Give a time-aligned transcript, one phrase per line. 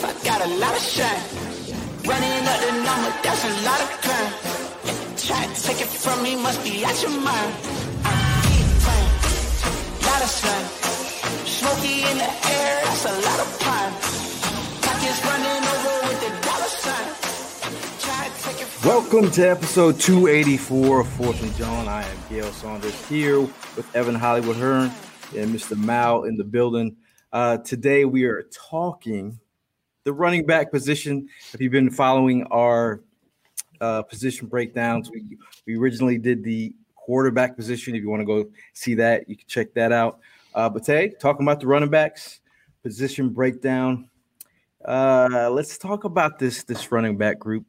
[0.00, 1.22] I got a lot of shine.
[2.08, 4.32] Running up the number, that's a lot of crime.
[5.20, 7.52] Try to take it from me, must be out your mind.
[8.02, 9.12] I keep playing,
[10.08, 10.66] lot of slime.
[11.44, 13.92] Smoky in the air, that's a lot of pine.
[14.80, 17.32] Pockets running over with the dollar sign.
[18.88, 21.86] Welcome to episode 284 of Fourth and John.
[21.86, 24.90] I am Gail Saunders here with Evan Hollywood Hearn
[25.36, 25.76] and Mr.
[25.76, 26.96] Mao in the building.
[27.30, 29.38] Uh, today we are talking
[30.04, 31.28] the running back position.
[31.52, 33.00] If you've been following our
[33.80, 37.94] uh, position breakdowns, we, we originally did the quarterback position.
[37.94, 40.20] If you want to go see that, you can check that out.
[40.54, 42.40] Uh, but today, talking about the running backs
[42.82, 44.08] position breakdown.
[44.84, 47.64] Uh, let's talk about this this running back group.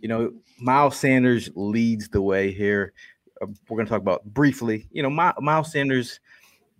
[0.00, 2.92] You know, Miles Sanders leads the way here.
[3.40, 4.86] Uh, we're going to talk about briefly.
[4.92, 6.20] You know, My, Miles Sanders,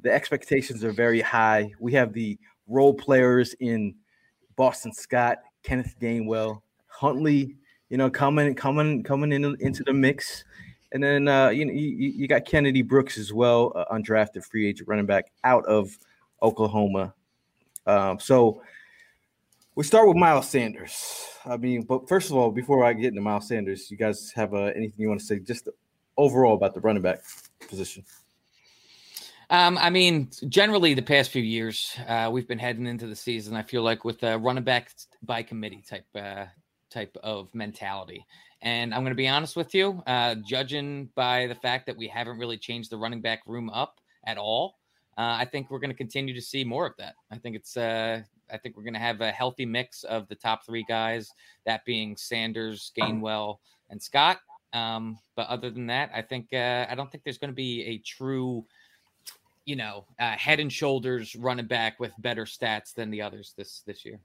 [0.01, 1.73] the expectations are very high.
[1.81, 3.95] We have the role players in
[4.59, 7.57] Boston Scott, Kenneth Gainwell, Huntley.
[7.89, 10.45] You know, coming coming coming in, into the mix,
[10.93, 14.69] and then uh, you know you, you got Kennedy Brooks as well, uh, undrafted free
[14.69, 15.97] agent running back out of
[16.43, 17.15] Oklahoma.
[17.87, 18.61] Um, so
[19.75, 21.25] we start with Miles Sanders.
[21.47, 24.53] I mean, but first of all, before I get into Miles Sanders, you guys have
[24.53, 25.71] uh, anything you want to say just
[26.19, 27.21] overall about the running back
[27.69, 28.05] position?
[29.51, 33.57] Um, I mean, generally, the past few years, uh, we've been heading into the season.
[33.57, 34.91] I feel like with a running back
[35.23, 36.45] by committee type uh,
[36.91, 38.27] type of mentality.
[38.61, 42.09] And I'm going to be honest with you, uh, judging by the fact that we
[42.09, 44.79] haven't really changed the running back room up at all,
[45.17, 47.15] uh, I think we're going to continue to see more of that.
[47.31, 48.23] I think it's, uh,
[48.53, 51.31] I think we're going to have a healthy mix of the top three guys,
[51.67, 53.59] that being Sanders, Gainwell,
[53.91, 54.39] and Scott.
[54.73, 57.85] Um, but other than that, I think uh, I don't think there's going to be
[57.85, 58.65] a true,
[59.69, 63.83] you know, uh, head and shoulders running back with better stats than the others this
[63.87, 64.19] this year.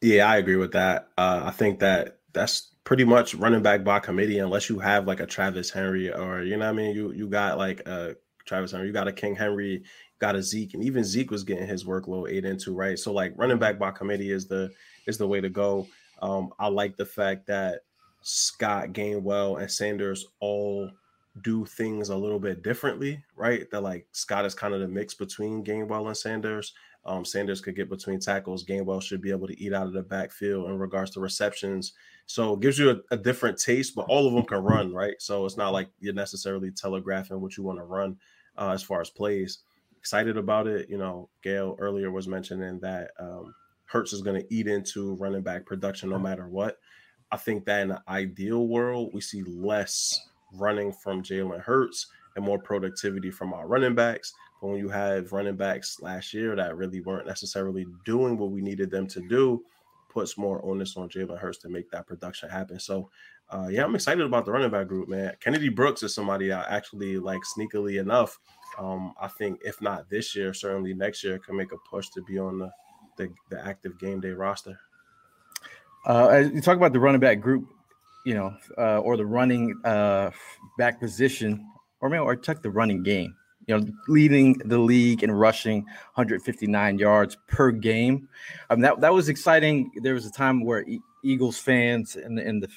[0.00, 1.08] Yeah, I agree with that.
[1.18, 5.18] Uh, I think that that's pretty much running back by committee, unless you have like
[5.18, 6.94] a Travis Henry or you know I mean.
[6.94, 8.14] You you got like a
[8.46, 9.82] Travis Henry, you got a King Henry,
[10.20, 12.96] got a Zeke, and even Zeke was getting his workload ate into right.
[12.96, 14.70] So like running back by committee is the
[15.08, 15.88] is the way to go.
[16.20, 17.80] Um, I like the fact that
[18.20, 20.92] Scott Gainwell and Sanders all
[21.40, 23.70] do things a little bit differently, right?
[23.70, 26.74] That like Scott is kind of the mix between Gainwell and Sanders.
[27.04, 28.64] Um, Sanders could get between tackles.
[28.64, 31.94] Gainwell should be able to eat out of the backfield in regards to receptions.
[32.26, 35.14] So it gives you a, a, different taste, but all of them can run, right?
[35.18, 38.16] So it's not like you're necessarily telegraphing what you want to run
[38.56, 39.60] uh, as far as plays.
[39.98, 40.88] Excited about it.
[40.88, 43.52] You know, Gail earlier was mentioning that um,
[43.86, 46.78] Hurts is going to eat into running back production no matter what.
[47.32, 52.44] I think that in the ideal world, we see less running from Jalen Hurts and
[52.44, 54.32] more productivity from our running backs.
[54.60, 58.60] But when you have running backs last year that really weren't necessarily doing what we
[58.60, 59.62] needed them to do,
[60.08, 62.78] puts more onus on Jalen Hurts to make that production happen.
[62.78, 63.10] So,
[63.50, 65.34] uh, yeah, I'm excited about the running back group, man.
[65.40, 68.38] Kennedy Brooks is somebody I actually like sneakily enough.
[68.78, 72.22] Um, I think if not this year, certainly next year can make a push to
[72.22, 72.70] be on the
[73.16, 74.78] the, the active game day roster.
[76.06, 77.68] Uh, you talk about the running back group,
[78.24, 80.30] you know, uh, or the running uh,
[80.78, 81.66] back position,
[82.00, 83.34] or maybe or check the running game.
[83.66, 85.82] you know, leading the league in rushing
[86.14, 88.28] 159 yards per game.
[88.70, 89.90] Um, that that was exciting.
[90.02, 92.68] There was a time where e- Eagles fans and the, and the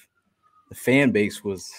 [0.69, 1.71] the fan base was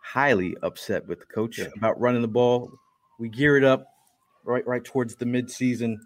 [0.00, 1.66] highly upset with the coach yeah.
[1.76, 2.70] about running the ball.
[3.18, 3.86] We geared up
[4.44, 5.96] right right towards the midseason,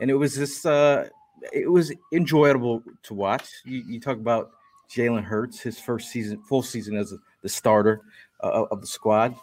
[0.00, 0.64] and it was this.
[0.64, 1.08] Uh,
[1.52, 3.48] it was enjoyable to watch.
[3.64, 4.52] You, you talk about
[4.94, 8.02] Jalen Hurts, his first season, full season as the starter
[8.42, 9.34] uh, of the squad.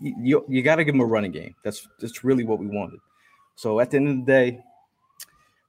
[0.00, 1.54] You, you, you got to give him a running game.
[1.64, 3.00] That's that's really what we wanted.
[3.54, 4.60] So at the end of the day,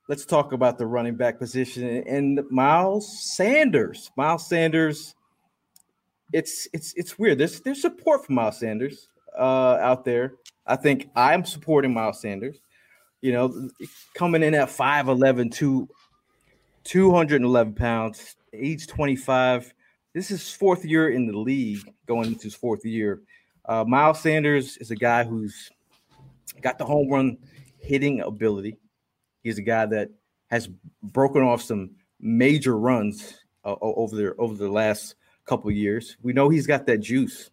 [0.08, 4.12] let's talk about the running back position and Miles Sanders.
[4.16, 5.16] Miles Sanders,
[6.32, 7.38] it's it's it's weird.
[7.38, 10.34] There's there's support for Miles Sanders uh, out there.
[10.66, 12.58] I think I'm supporting Miles Sanders.
[13.22, 13.70] You know,
[14.16, 15.88] coming in at 5'11, two,
[16.84, 19.74] 211 pounds, age 25.
[20.14, 23.22] This is fourth year in the league, going into his fourth year.
[23.66, 25.72] Uh, Miles Sanders is a guy who's
[26.62, 27.38] got the home run
[27.80, 28.78] hitting ability.
[29.42, 30.10] He's a guy that
[30.48, 30.70] has
[31.02, 35.16] broken off some major runs uh, over the over the last
[35.46, 36.18] couple years.
[36.22, 37.50] We know he's got that juice.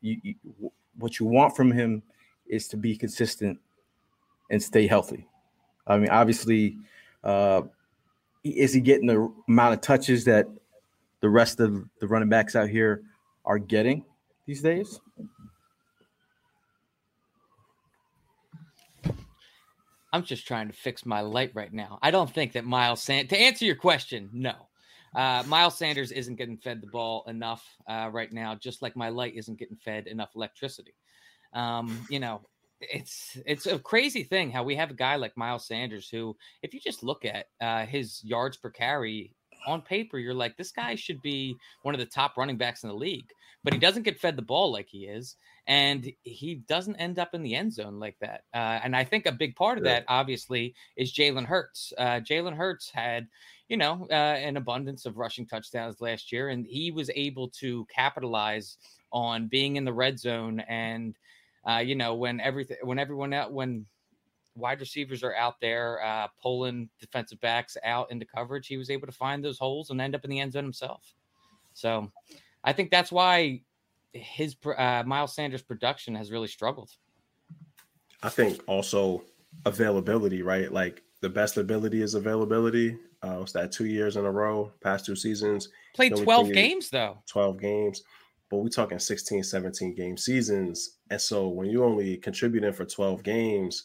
[0.00, 0.34] You, you,
[0.98, 2.02] what you want from him
[2.46, 3.58] is to be consistent
[4.50, 5.26] and stay healthy.
[5.86, 6.78] I mean, obviously,
[7.22, 7.62] uh,
[8.44, 10.46] is he getting the amount of touches that
[11.20, 13.02] the rest of the running backs out here
[13.44, 14.04] are getting
[14.46, 15.00] these days?
[20.12, 21.98] I'm just trying to fix my light right now.
[22.02, 24.54] I don't think that Miles Sand to answer your question, no.
[25.14, 29.08] Uh, Miles Sanders isn't getting fed the ball enough uh, right now, just like my
[29.08, 30.94] light isn't getting fed enough electricity.
[31.54, 32.42] Um, you know,
[32.90, 36.74] it's it's a crazy thing how we have a guy like Miles Sanders who, if
[36.74, 39.32] you just look at uh, his yards per carry
[39.66, 42.88] on paper, you're like, this guy should be one of the top running backs in
[42.88, 43.28] the league,
[43.62, 45.36] but he doesn't get fed the ball like he is,
[45.66, 48.42] and he doesn't end up in the end zone like that.
[48.52, 51.92] Uh, and I think a big part of that, obviously, is Jalen Hurts.
[51.96, 53.28] Uh, Jalen Hurts had,
[53.68, 57.86] you know, uh, an abundance of rushing touchdowns last year, and he was able to
[57.94, 58.78] capitalize
[59.12, 61.16] on being in the red zone and
[61.68, 63.86] uh, you know, when everything, when everyone out, when
[64.54, 69.06] wide receivers are out there uh, pulling defensive backs out into coverage, he was able
[69.06, 71.14] to find those holes and end up in the end zone himself.
[71.74, 72.10] So,
[72.64, 73.62] I think that's why
[74.12, 76.90] his uh, Miles Sanders production has really struggled.
[78.22, 79.24] I think also
[79.64, 80.70] availability, right?
[80.70, 82.98] Like the best ability is availability.
[83.24, 85.68] Uh, it's that two years in a row, past two seasons.
[85.94, 87.18] Played 12 games though.
[87.26, 88.02] 12 games
[88.52, 90.98] but we're talking 16, 17 game seasons.
[91.12, 93.84] And so when you're only contributing for 12 games,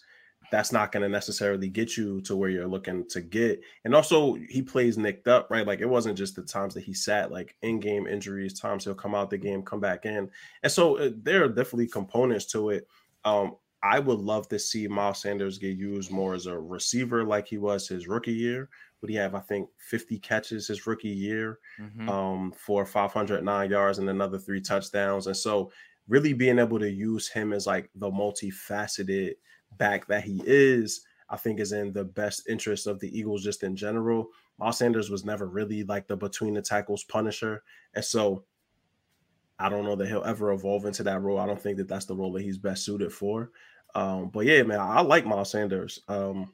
[0.50, 3.60] that's not going to necessarily get you to where you're looking to get.
[3.84, 5.68] And also, he plays nicked up, right?
[5.68, 8.96] Like it wasn't just the times that he sat, like in game injuries, times he'll
[8.96, 10.32] come out the game, come back in.
[10.64, 12.88] And so uh, there are definitely components to it.
[13.26, 17.46] Um, I would love to see Miles Sanders get used more as a receiver like
[17.46, 18.70] he was his rookie year,
[19.02, 19.36] would he have?
[19.36, 22.08] I think 50 catches his rookie year mm-hmm.
[22.08, 25.28] um, for 509 yards and another three touchdowns.
[25.28, 25.74] And so,
[26.08, 29.34] really being able to use him as like the multifaceted
[29.78, 33.64] back that he is, I think is in the best interest of the Eagles just
[33.64, 34.30] in general.
[34.58, 37.64] Miles Sanders was never really like the between the tackles punisher.
[37.94, 38.46] And so,
[39.60, 41.40] I don't know that he'll ever evolve into that role.
[41.40, 43.52] I don't think that that's the role that he's best suited for.
[43.96, 46.00] Um, but yeah, man, I like Miles Sanders.
[46.08, 46.54] Um,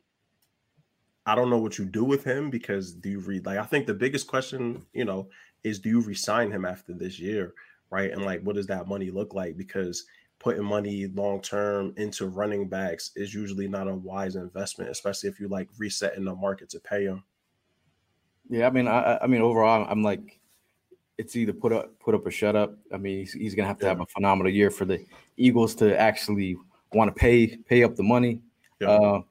[1.26, 3.88] I don't know what you do with him because do you read like I think
[3.88, 5.30] the biggest question, you know,
[5.64, 7.54] is do you resign him after this year,
[7.94, 8.12] right?
[8.12, 9.56] And like what does that money look like?
[9.56, 10.06] Because
[10.40, 15.40] putting money long term into running backs is usually not a wise investment, especially if
[15.40, 17.24] you like resetting the market to pay them.
[18.50, 20.40] Yeah, I mean, I, I mean, overall, I'm like,
[21.18, 22.76] it's either put up, put up or shut up.
[22.92, 23.90] I mean, he's, he's gonna have to yeah.
[23.90, 25.06] have a phenomenal year for the
[25.38, 26.58] Eagles to actually
[26.92, 28.42] want to pay pay up the money.
[28.82, 28.90] Yeah.
[28.90, 29.22] Uh,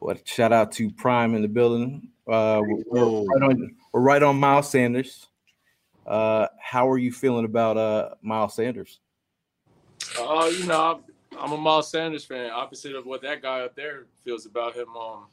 [0.00, 2.08] what shout out to Prime in the building.
[2.28, 5.28] Uh, we're, right on, we're right on Miles Sanders.
[6.06, 9.00] Uh, how are you feeling about uh, Miles Sanders?
[10.18, 11.00] Uh, you know,
[11.38, 12.50] I'm, a Miles Sanders fan.
[12.50, 14.88] Opposite of what that guy up there feels about him.
[14.96, 15.26] Um,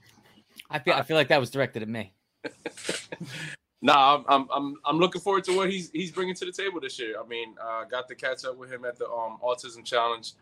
[0.70, 2.13] I feel I feel like that was directed at me.
[3.82, 6.80] nah, I'm, I'm I'm I'm looking forward to what he's he's bringing to the table
[6.80, 7.15] this year.
[7.24, 10.34] I mean, uh, got to catch up with him at the um, autism challenge.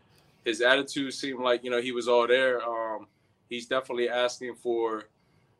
[0.44, 2.62] His attitude seemed like you know he was all there.
[2.62, 3.06] Um,
[3.50, 5.04] he's definitely asking for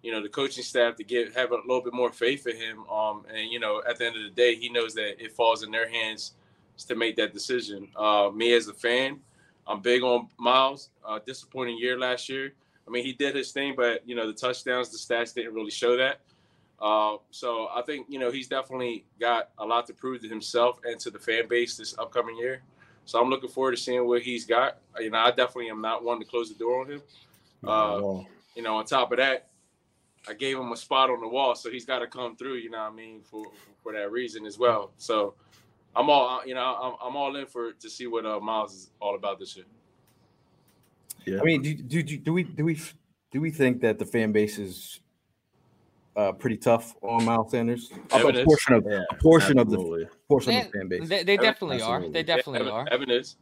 [0.02, 2.85] you know the coaching staff to get have a little bit more faith in him.
[2.90, 5.62] Um, and you know at the end of the day, he knows that it falls
[5.62, 6.32] in their hands
[6.88, 7.88] to make that decision.
[7.97, 9.21] Uh, me as a fan,
[9.66, 10.90] I'm big on Miles.
[11.06, 12.52] Uh, disappointing year last year.
[12.87, 15.71] I mean, he did his thing, but you know the touchdowns, the stats didn't really
[15.71, 16.21] show that.
[16.80, 20.80] Uh, so I think you know he's definitely got a lot to prove to himself
[20.85, 22.62] and to the fan base this upcoming year.
[23.04, 24.78] So I'm looking forward to seeing what he's got.
[24.99, 27.02] You know, I definitely am not one to close the door on him.
[27.64, 29.49] Uh, you know, on top of that,
[30.29, 32.57] I gave him a spot on the wall, so he's got to come through.
[32.57, 33.45] You know what I mean for
[33.83, 34.93] for that reason as well.
[34.97, 35.35] So
[35.97, 38.91] I'm all you know I'm, I'm all in for to see what uh, Miles is
[39.00, 39.67] all about this year.
[41.25, 41.41] Yeah.
[41.41, 42.81] I mean, do, do, do, do we do we
[43.31, 45.00] do we think that the fan base is
[46.17, 47.91] uh, pretty tough on Miles Sanders?
[48.12, 50.02] A portion of yeah, a portion absolutely.
[50.05, 51.09] of the portion they, of the fan base.
[51.09, 52.09] They, they definitely absolutely.
[52.09, 52.12] are.
[52.12, 52.88] They definitely yeah, are.
[52.91, 53.37] Evan is.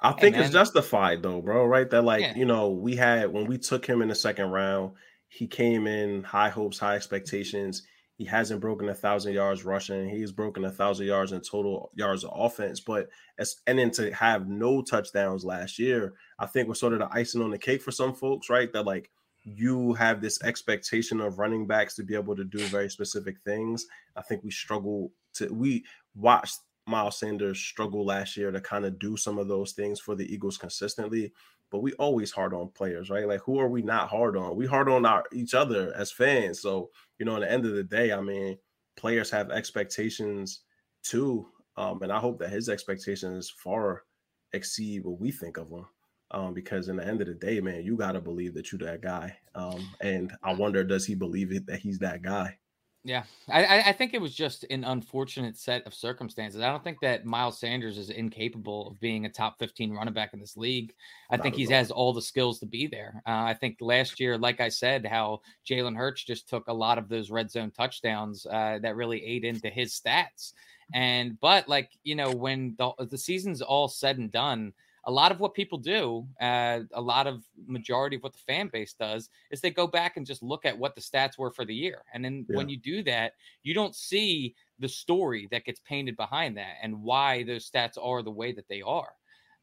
[0.00, 1.64] I think hey, it's justified though, bro.
[1.66, 1.88] Right?
[1.88, 2.34] That like yeah.
[2.34, 4.92] you know we had when we took him in the second round,
[5.28, 7.82] he came in high hopes, high expectations.
[8.14, 10.08] He hasn't broken a thousand yards rushing.
[10.08, 12.80] He's broken a thousand yards in total yards of offense.
[12.80, 17.00] But as and then to have no touchdowns last year, I think was sort of
[17.00, 18.72] the icing on the cake for some folks, right?
[18.72, 19.10] That like
[19.44, 23.86] you have this expectation of running backs to be able to do very specific things.
[24.16, 28.98] I think we struggle to we watched Miles Sanders struggle last year to kind of
[28.98, 31.32] do some of those things for the Eagles consistently.
[31.70, 33.26] But we always hard on players, right?
[33.26, 34.56] Like who are we not hard on?
[34.56, 36.60] We hard on our each other as fans.
[36.60, 38.56] So you know, at the end of the day, I mean,
[38.96, 40.62] players have expectations
[41.02, 41.46] too,
[41.76, 44.04] um, and I hope that his expectations far
[44.52, 45.86] exceed what we think of them.
[46.32, 48.80] Um, because in the end of the day, man, you got to believe that you're
[48.80, 49.36] that guy.
[49.54, 52.58] Um, and I wonder, does he believe it that he's that guy?
[53.06, 56.60] Yeah, I, I think it was just an unfortunate set of circumstances.
[56.60, 60.34] I don't think that Miles Sanders is incapable of being a top 15 running back
[60.34, 60.92] in this league.
[61.30, 63.22] I Not think he has all the skills to be there.
[63.24, 66.98] Uh, I think last year, like I said, how Jalen Hurts just took a lot
[66.98, 70.52] of those red zone touchdowns uh, that really ate into his stats.
[70.92, 74.72] And but like you know, when the, the season's all said and done,
[75.06, 78.68] a lot of what people do, uh, a lot of majority of what the fan
[78.72, 81.64] base does, is they go back and just look at what the stats were for
[81.64, 82.02] the year.
[82.12, 82.56] And then yeah.
[82.56, 87.02] when you do that, you don't see the story that gets painted behind that and
[87.02, 89.12] why those stats are the way that they are.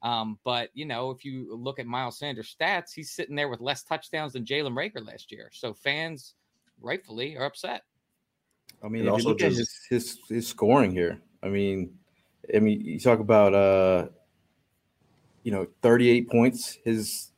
[0.01, 3.59] Um, but you know, if you look at Miles Sanders' stats, he's sitting there with
[3.59, 5.49] less touchdowns than Jalen Reagor last year.
[5.51, 6.35] So fans,
[6.81, 7.83] rightfully, are upset.
[8.81, 9.51] I mean, if you look just...
[9.53, 11.97] at his, his his scoring here, I mean,
[12.53, 14.07] I mean, you talk about uh
[15.43, 17.31] you know, 38 points his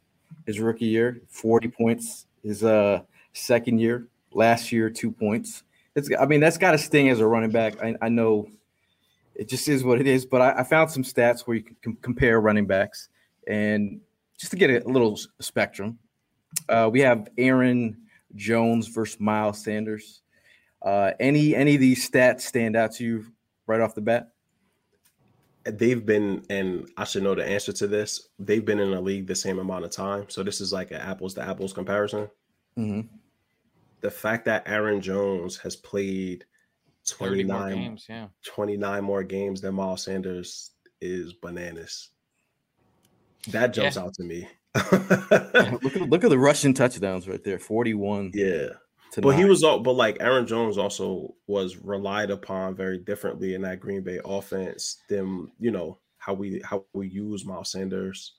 [0.45, 3.01] his rookie year, 40 points his uh
[3.33, 5.63] second year, last year two points.
[5.95, 7.81] It's I mean that's got to sting as a running back.
[7.81, 8.47] I, I know
[9.35, 11.75] it just is what it is, but I, I found some stats where you can
[11.83, 13.09] com- compare running backs
[13.47, 14.00] and
[14.38, 16.00] just to get a, little spectrum.
[16.69, 17.97] Uh, we have Aaron
[18.35, 20.21] Jones versus Miles Sanders.
[20.81, 23.25] Uh, any any of these stats stand out to you
[23.67, 24.29] right off the bat?
[25.65, 28.29] They've been, and I should know the answer to this.
[28.38, 30.98] They've been in the league the same amount of time, so this is like an
[30.98, 32.29] apples to apples comparison.
[32.77, 33.01] Mm-hmm.
[34.01, 36.45] The fact that Aaron Jones has played
[37.07, 38.27] 29 more games, yeah.
[38.45, 42.10] 29 more games than Miles Sanders is bananas.
[43.48, 44.03] That jumps yeah.
[44.03, 44.48] out to me.
[44.91, 48.31] look at look at the rushing touchdowns right there, 41.
[48.34, 48.67] Yeah
[49.22, 53.62] but he was all but like Aaron Jones also was relied upon very differently in
[53.62, 58.34] that Green Bay offense than you know how we how we use Miles Sanders.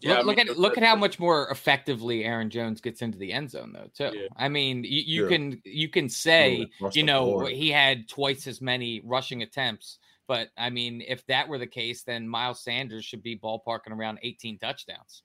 [0.00, 3.32] Yeah, look, look at look at how much more effectively Aaron Jones gets into the
[3.32, 3.90] end zone, though.
[3.92, 4.16] Too.
[4.16, 4.28] Yeah.
[4.36, 5.28] I mean, you, you yeah.
[5.28, 10.70] can you can say you know he had twice as many rushing attempts, but I
[10.70, 15.22] mean, if that were the case, then Miles Sanders should be ballparking around 18 touchdowns.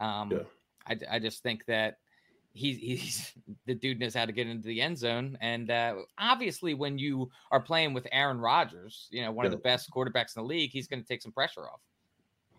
[0.00, 0.38] Um, yeah.
[0.86, 1.98] I, I just think that
[2.54, 3.32] he's he's
[3.66, 5.36] the dude knows how to get into the end zone.
[5.40, 9.48] And uh, obviously, when you are playing with Aaron Rodgers, you know one yeah.
[9.48, 11.80] of the best quarterbacks in the league, he's going to take some pressure off.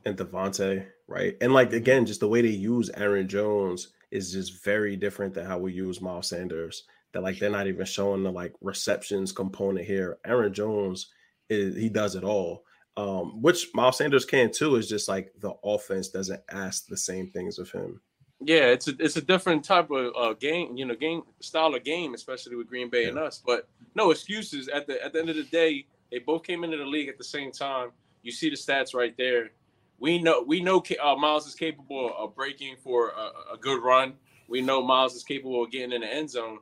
[0.05, 1.35] And Davante, right?
[1.41, 5.45] And like again, just the way they use Aaron Jones is just very different than
[5.45, 6.83] how we use Miles Sanders.
[7.13, 10.17] That like they're not even showing the like receptions component here.
[10.25, 11.07] Aaron Jones
[11.49, 12.63] is he does it all.
[12.97, 17.29] Um, which Miles Sanders can too, is just like the offense doesn't ask the same
[17.29, 17.99] things of him.
[18.41, 21.83] Yeah, it's a it's a different type of uh, game, you know, game style of
[21.83, 23.09] game, especially with Green Bay yeah.
[23.09, 23.41] and us.
[23.45, 24.67] But no excuses.
[24.67, 27.17] At the at the end of the day, they both came into the league at
[27.17, 27.91] the same time.
[28.23, 29.51] You see the stats right there.
[29.99, 34.13] We know we know uh, Miles is capable of breaking for a, a, good run.
[34.49, 36.59] We know Miles is capable of getting in the end zone.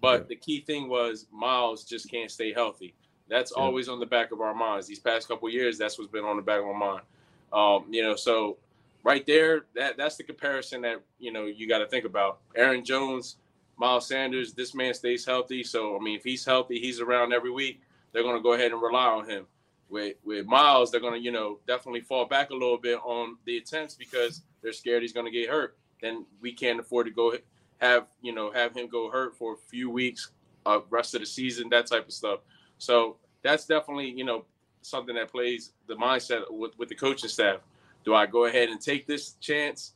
[0.00, 0.26] But yeah.
[0.28, 2.94] the key thing was Miles just can't stay healthy.
[3.28, 3.62] That's yeah.
[3.62, 4.86] always on the back of our minds.
[4.86, 7.02] These past couple years, that's what's been on the back of my mind.
[7.52, 8.56] Um, you know, so
[9.02, 12.40] right there, that that's the comparison that you know you got to think about.
[12.56, 13.36] Aaron Jones,
[13.76, 15.62] Miles Sanders, this man stays healthy.
[15.62, 17.80] So I mean, if he's healthy, he's around every week.
[18.12, 19.46] They're going to go ahead and rely on him.
[19.88, 23.36] With with Miles, they're going to you know definitely fall back a little bit on
[23.44, 25.76] the attempts because they're scared he's going to get hurt.
[26.00, 27.34] Then we can't afford to go
[27.78, 30.30] have you know have him go hurt for a few weeks,
[30.66, 32.40] uh, rest of the season, that type of stuff.
[32.78, 34.44] So that's definitely you know
[34.82, 37.58] something that plays the mindset with, with the coaching staff.
[38.04, 39.94] Do I go ahead and take this chance?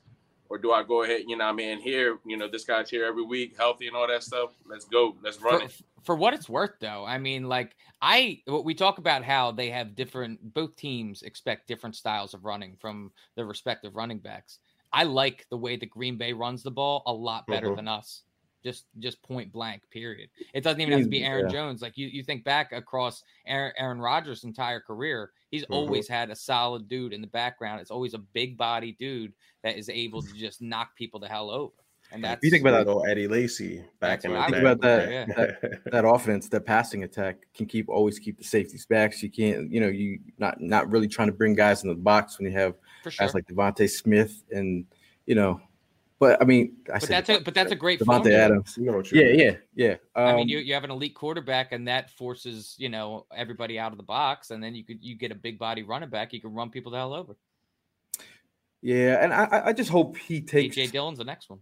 [0.50, 3.04] Or do I go ahead, you know, I mean, here, you know, this guy's here
[3.06, 4.52] every week, healthy and all that stuff.
[4.68, 5.16] Let's go.
[5.22, 5.72] Let's run for, it.
[6.04, 9.96] For what it's worth, though, I mean, like I, we talk about how they have
[9.96, 10.52] different.
[10.52, 14.58] Both teams expect different styles of running from their respective running backs.
[14.92, 17.76] I like the way the Green Bay runs the ball a lot better Mhm.
[17.76, 18.22] than us.
[18.64, 19.82] Just, just point blank.
[19.90, 20.30] Period.
[20.54, 21.52] It doesn't even have to be Aaron Yeah.
[21.52, 21.82] Jones.
[21.82, 25.74] Like you, you think back across Aaron, Aaron Rodgers' entire career, he's Mhm.
[25.74, 27.80] always had a solid dude in the background.
[27.80, 31.50] It's always a big body dude that is able to just knock people the hell
[31.50, 31.74] over.
[32.12, 34.42] And that's you think about that- Little Eddie Lacy back in the.
[34.44, 34.80] Think about
[35.10, 35.24] Yeah.
[35.26, 39.12] that, that offense, that passing attack can keep always keep the safeties back.
[39.14, 41.94] So you can't, you know, you not not really trying to bring guys in the
[41.94, 43.12] box when you have sure.
[43.18, 44.86] guys like DeVonta Smith and
[45.26, 45.60] you know,
[46.24, 48.38] but I mean, I but said that's a, but that's a great Davante formula.
[48.38, 48.74] Adams.
[48.78, 49.38] You know what you Yeah, mean.
[49.40, 49.96] yeah, yeah.
[50.16, 53.78] Um, I mean, you, you have an elite quarterback, and that forces you know everybody
[53.78, 56.32] out of the box, and then you could you get a big body running back,
[56.32, 57.36] you can run people the hell over.
[58.82, 61.60] yeah, and I, I- I just hope he takes AJ Dillon's the next one.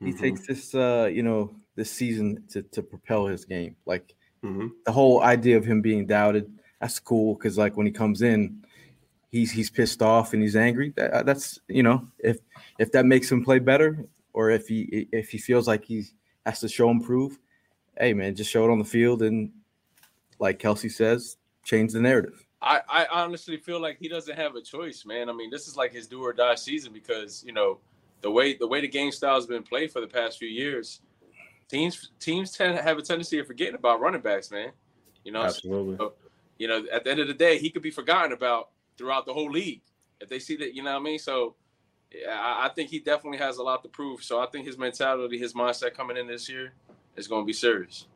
[0.00, 0.18] he Mhm.
[0.20, 3.76] takes this, uh, you know, this season to to propel his game.
[3.86, 4.72] Like Mhm.
[4.84, 8.62] the whole idea of him being doubted, that's cool because like when he comes in,
[9.30, 10.92] he's he's pissed off and he's angry.
[10.96, 12.38] That, uh, that's you know, if
[12.78, 16.04] if that makes him play better, or if he if he feels like he
[16.44, 17.38] has to show improve,
[17.98, 19.50] hey man, just show it on the field and
[20.38, 22.46] like Kelce says, change the narrative.
[22.62, 25.28] I, I honestly feel like he doesn't have a choice, man.
[25.28, 27.78] I mean, this is like his do or die season because you know
[28.22, 31.00] the way the way the game style has been played for the past few years.
[31.68, 34.70] Teams teams tend to have a tendency of forgetting about running backs, man.
[35.24, 35.96] You know, Absolutely.
[35.96, 36.12] so,
[36.58, 39.32] you know, at the end of the day, he could be forgotten about throughout the
[39.32, 39.82] whole league
[40.20, 40.74] if they see that.
[40.74, 41.18] You know what I mean?
[41.18, 41.54] So,
[42.12, 44.22] yeah, I, think he definitely has a lot to prove.
[44.22, 46.72] So I think his mentality, his mindset coming in this year
[47.16, 48.06] is going to be serious.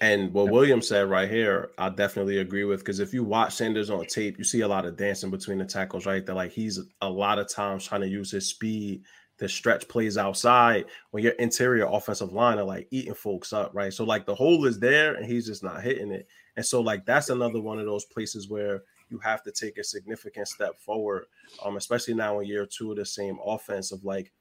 [0.00, 3.90] And what William said right here, I definitely agree with because if you watch Sanders
[3.90, 6.24] on tape, you see a lot of dancing between the tackles, right?
[6.24, 9.02] That like he's a lot of times trying to use his speed
[9.38, 13.92] to stretch plays outside when your interior offensive line are like eating folks up, right?
[13.92, 16.28] So like the hole is there and he's just not hitting it.
[16.56, 19.84] And so like that's another one of those places where you have to take a
[19.84, 21.26] significant step forward,
[21.64, 24.32] um, especially now in year two of the same offense of like,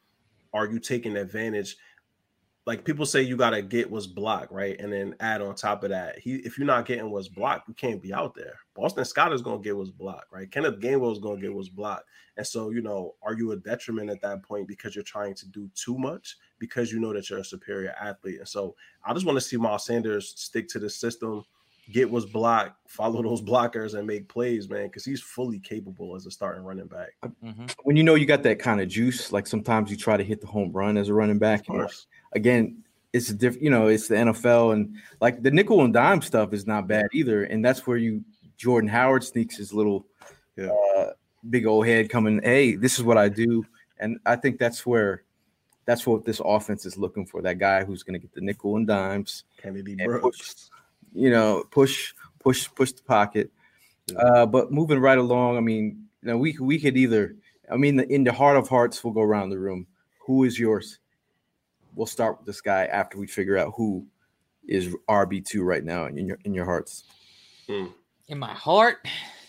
[0.54, 1.78] are you taking advantage?
[2.68, 4.78] like people say you gotta get what's blocked, right?
[4.80, 7.74] And then add on top of that, he if you're not getting what's blocked, you
[7.74, 8.60] can't be out there.
[8.76, 10.52] Boston Scott is gonna get what's blocked, right?
[10.52, 12.04] Kenneth Gainwell is gonna get what's blocked.
[12.36, 15.48] And so, you know, are you a detriment at that point because you're trying to
[15.48, 18.40] do too much because you know that you're a superior athlete?
[18.40, 18.76] And so
[19.06, 21.46] I just want to see Miles Sanders stick to the system,
[21.92, 26.26] get what's blocked, follow those blockers, and make plays, man, because he's fully capable as
[26.26, 27.10] a starting running back.
[27.44, 27.74] Mhm.
[27.84, 30.42] When you know you got that kind of juice, like sometimes you try to hit
[30.42, 31.62] the home run as a running back.
[31.62, 32.08] Of course.
[32.34, 36.22] again, it's a different, you know, it's the NFL and like the nickel and dime
[36.22, 37.46] stuff is not bad either.
[37.46, 38.24] And that's where you
[38.58, 40.06] Jordan Howard sneaks his little
[40.58, 40.68] Yeah.
[40.98, 41.14] uh,
[41.50, 43.66] big old head coming, hey, this is what I do.
[44.00, 45.24] And I think that's where
[45.86, 47.42] that's what this offense is looking for.
[47.42, 50.70] That guy who's gonna get the nickel and dimes, Kennedy And Brooks.
[51.14, 53.52] You know, push, push, push the pocket.
[54.08, 54.18] Yeah.
[54.20, 57.36] Uh, but moving right along, I mean, you know, we we could either,
[57.72, 59.88] I mean, in the heart of hearts, we'll go around the room.
[60.26, 61.00] Who is yours?
[61.96, 64.06] We'll start with this guy after we figure out who
[64.68, 67.04] is RB two right now in your in your hearts.
[67.68, 69.06] In my heart,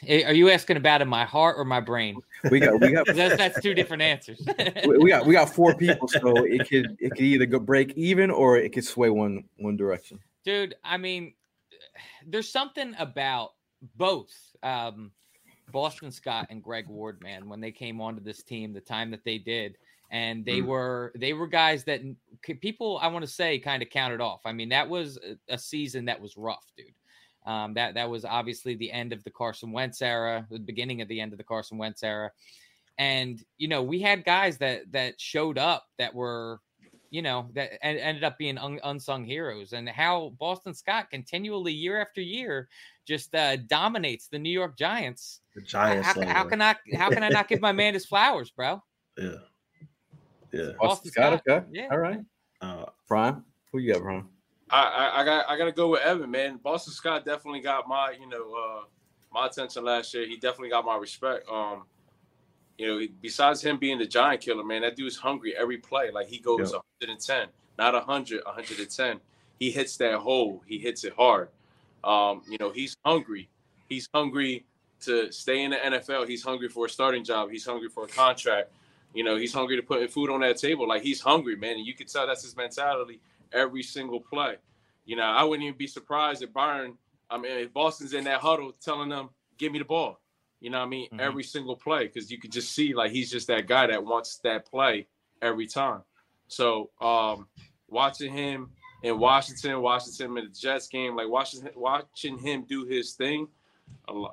[0.07, 2.17] Eh, are you asking about in my heart or my brain?
[2.51, 4.41] We got we got That's, that's two different answers.
[4.87, 7.93] we we got we got four people, so it could it could either go break
[7.97, 10.21] even or it could sway one one direction.
[10.45, 11.35] dude i mean
[12.31, 13.51] there's something about
[13.97, 15.11] both um
[15.73, 19.25] boston scott and greg ward man when they came onto this team the time that
[19.25, 19.77] they did
[20.11, 20.67] and they Mm.
[20.67, 22.01] were they were guys that
[22.61, 25.59] people i want to say kind of counted off i mean that was a- a
[25.59, 26.87] season that was rough dude
[27.47, 31.09] um that that was obviously the end of the carson wentz era the beginning of
[31.09, 32.31] the end of the carson wentz era
[32.99, 36.61] and you know we had guys that that showed up that were
[37.11, 42.01] you know that ended up being un- unsung heroes and how boston scott continually year
[42.01, 42.69] after year
[43.07, 46.07] just uh, dominates the new york giants The how, Giants.
[46.09, 48.83] how, how can i how can i not give my man his flowers bro
[49.17, 49.31] Yeah.
[50.53, 50.61] Yeah.
[50.61, 51.89] Boston Boston Scott, Scott, okay, yeah.
[51.91, 52.21] all right.
[52.61, 54.29] Uh, Prime, who you got, Prime?
[54.71, 56.59] I, I, I got I gotta go with Evan, man.
[56.63, 58.85] Boston Scott definitely got my, you know, uh
[59.33, 60.27] my attention last year.
[60.27, 61.47] He definitely got my respect.
[61.51, 61.85] Um,
[62.79, 66.11] you know, besides him being the giant killer, man, that dude's hungry every play.
[66.13, 66.79] Like he goes Yeah.
[67.01, 69.21] 110, not 100, 110.
[69.59, 70.63] He hits that hole.
[70.67, 71.49] He hits it hard.
[72.05, 73.49] Um, you know, he's hungry.
[73.89, 74.65] He's hungry
[75.01, 76.29] to stay in the NFL.
[76.29, 77.51] He's hungry for a starting job.
[77.51, 78.71] He's hungry for a contract.
[79.13, 80.87] You know, he's hungry to put food on that table.
[80.87, 81.77] Like he's hungry, man.
[81.77, 83.21] And you can tell that's his mentality
[83.53, 84.57] every single play.
[85.05, 86.95] You know, I wouldn't even be surprised if Byron,
[87.31, 90.21] I mean, if Boston's in that huddle telling them, give me the ball.
[90.61, 91.09] You know what I mean?
[91.11, 91.21] Mhm.
[91.21, 94.39] Every single play, because you could just see like he's just that guy that wants
[94.39, 95.07] that play
[95.41, 96.03] every time.
[96.49, 97.49] So um
[97.89, 98.71] watching him
[99.03, 103.49] in Washington, Washington in the Jets game, like watching watching him do his thing,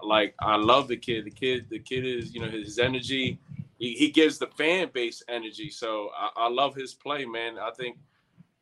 [0.04, 1.26] like I love the kid.
[1.26, 3.40] The kid, the kid is you know his energy.
[3.78, 5.70] He, he gives the fan base energy.
[5.70, 7.60] So I, I love his play, man.
[7.60, 7.98] I think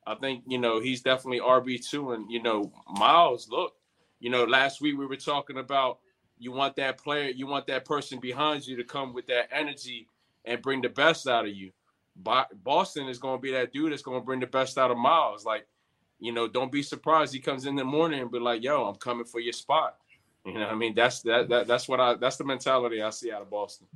[0.05, 3.47] I think you know he's definitely RB two, and you know Miles.
[3.49, 3.73] Look,
[4.19, 5.99] you know last week we were talking about
[6.43, 10.07] you want that player, you want that person behind you to come with that energy
[10.45, 11.71] and bring the best out of you.
[12.15, 14.91] Bo- Boston is going to be that dude that's going to bring the best out
[14.91, 15.45] of Miles.
[15.45, 15.65] Like,
[16.19, 18.95] you know, don't be surprised he comes in the morning and be like, "Yo, I'm
[18.95, 19.97] coming for your spot."
[20.45, 23.09] You know, what I mean, that's that, that that's what I that's the mentality I
[23.09, 23.87] see out of Boston.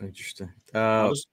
[0.00, 0.52] Interesting.
[0.74, 1.28] I Uh, just,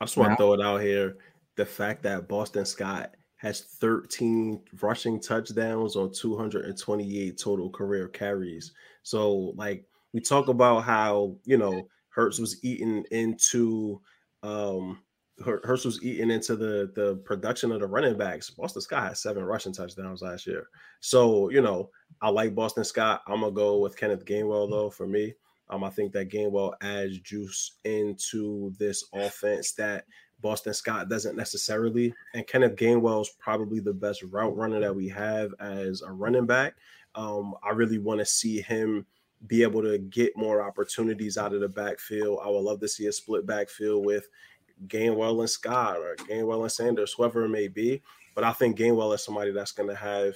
[0.00, 1.16] I just want to throw it out here.
[1.56, 8.72] The fact that Boston Scott has 13 rushing touchdowns on 228 total career carries.
[9.06, 14.00] So, like, we talk about how, you know, Hurts was eating into
[14.42, 14.98] um
[15.44, 18.50] Her- Hurts was eating into the the production of the running backs.
[18.50, 20.66] Boston Scott had seven rushing touchdowns last year.
[20.98, 21.88] So, you know,
[22.20, 23.22] I like Boston Scott.
[23.28, 25.34] I'm gonna go with Kenneth Gainwell though for me.
[25.70, 30.04] Um, I think that Gainwell adds juice into this offense that
[30.40, 32.12] Boston Scott doesn't necessarily.
[32.34, 36.46] And Kenneth Gainwell is probably the best route runner that we have as a running
[36.46, 36.74] back.
[37.16, 39.06] Um, I really want to see him
[39.46, 42.40] be able to get more opportunities out of the backfield.
[42.44, 44.28] I would love to see a split backfield with
[44.86, 48.02] Gainwell and Scott or Gainwell and Sanders, whoever it may be.
[48.34, 50.34] But I think Gainwell is somebody that's going to have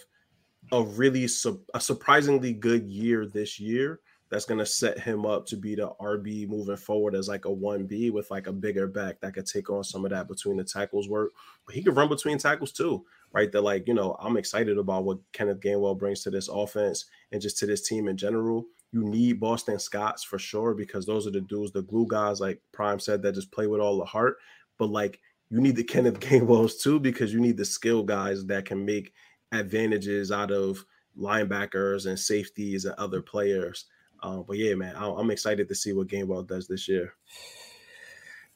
[0.72, 4.00] a really su- a surprisingly good year this year.
[4.30, 7.48] That's going to set him up to be the RB moving forward as like a
[7.48, 10.62] 1B with like a bigger back that could take on some of that between the
[10.62, 11.32] tackles work.
[11.66, 13.50] But he could run between tackles too, right?
[13.52, 17.40] That like, you know, I'm excited about what Kenneth Gainwell brings to this offense and
[17.40, 18.64] just to this team in general.
[18.92, 22.60] You need Boston Scots for sure because those are the dudes, the glue guys, like
[22.72, 24.36] Prime said, that just play with all the heart.
[24.78, 28.64] But like, you need the Kenneth Gainwells too because you need the skill guys that
[28.64, 29.12] can make
[29.52, 30.84] advantages out of
[31.18, 33.86] linebackers and safeties and other players.
[34.22, 37.14] Um, but yeah, man, I- I'm excited to see what Gainwell does this year.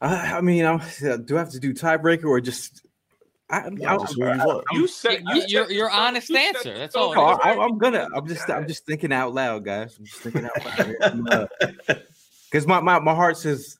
[0.01, 0.81] I, I mean, I'm,
[1.25, 2.85] do I have to do tiebreaker or just?
[3.50, 4.64] I, Yeah, I, just who you want.
[4.72, 7.14] You said You- your- your honest you said answer, that's so all.
[7.14, 7.61] No, many I, times.
[7.62, 8.09] I'm gonna.
[8.14, 8.48] I'm just.
[8.50, 9.96] I'm just thinking out loud, guys.
[9.98, 11.48] I'm just thinking out loud.
[12.50, 13.78] Because my, my my heart says,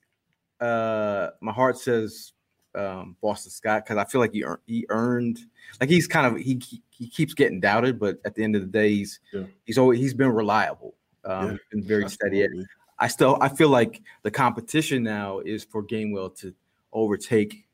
[0.61, 2.33] uh, my heart says,
[2.75, 3.85] um, Boston Scott.
[3.85, 5.39] Because I feel like he earned, he earned,
[5.81, 8.63] like he's kind of he he- he keeps getting doubted, but at the end of
[8.63, 9.45] the day, he's Yeah.
[9.65, 10.95] he's always he's been reliable.
[11.25, 12.43] Um, Yeah, been very steady.
[12.43, 12.67] Absolutely.
[12.99, 16.53] I still I feel like the competition now is for Gainwell to
[16.93, 17.65] overtake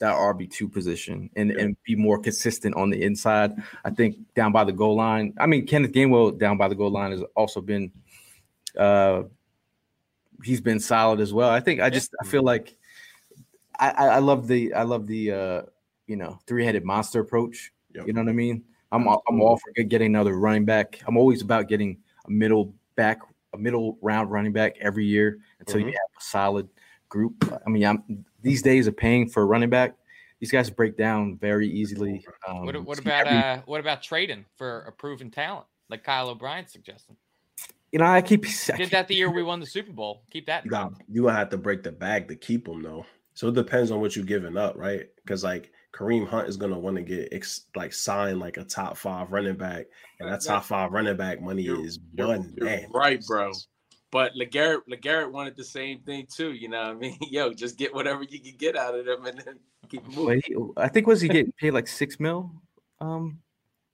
[0.00, 3.52] that RB two position and, and be more consistent on the inside.
[3.84, 5.34] I think down by the goal line.
[5.38, 7.92] I mean, Kenneth Gainwell down by the goal line has also been
[8.78, 9.22] uh
[10.42, 11.50] he's been solid as well.
[11.50, 12.76] I think I just I feel like
[13.78, 15.62] I I, love the I love the uh
[16.06, 17.72] you know three headed monster approach.
[17.94, 18.06] Yep.
[18.06, 18.64] You know what I mean?
[18.92, 21.00] I'm all, I'm all for getting another running back.
[21.06, 23.20] I'm always about getting a middle back,
[23.52, 25.92] a middle round running back every year until you Mhm.
[25.92, 26.68] have a solid
[27.08, 27.52] group.
[27.66, 29.96] I mean, I'm these days of paying for a running back.
[30.40, 32.24] These guys break down very easily.
[32.48, 36.28] Um, What, what about every- uh what about trading for a proven talent like Kyle
[36.30, 37.16] O'Brien suggesting?
[37.92, 38.06] you know?
[38.06, 40.22] I keep I Did keep- that the year we won the Super Bowl.
[40.30, 40.64] Keep that.
[40.64, 41.04] You got mind.
[41.10, 43.04] you gonna have to break the bag to keep them though.
[43.34, 45.06] So it depends on what you're giving up, right?
[45.16, 48.96] Because like Kareem Hunt is gonna want to get ex- like signed like a top
[48.96, 49.86] five running back,
[50.20, 52.86] and that That- top five running back money You're- is you're- one man.
[52.94, 53.50] right, bro.
[54.12, 56.52] But LeGarrette, LeGarrette wanted the same thing too.
[56.52, 57.16] You know what I mean?
[57.30, 60.42] Yo, just get whatever you can get out of them and then keep moving.
[60.44, 62.50] He, I think was he getting paid like six mil?
[63.00, 63.38] Um,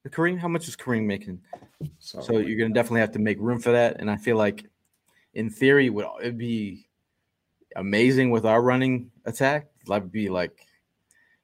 [0.09, 1.41] Kareem, how much is Kareem making?
[1.99, 3.97] So, So you're gonna definitely have to make room for that.
[4.01, 4.65] And I feel like,
[5.35, 6.87] in theory, would it'd be
[7.75, 9.67] amazing with our running attack.
[9.91, 10.67] I'd be like,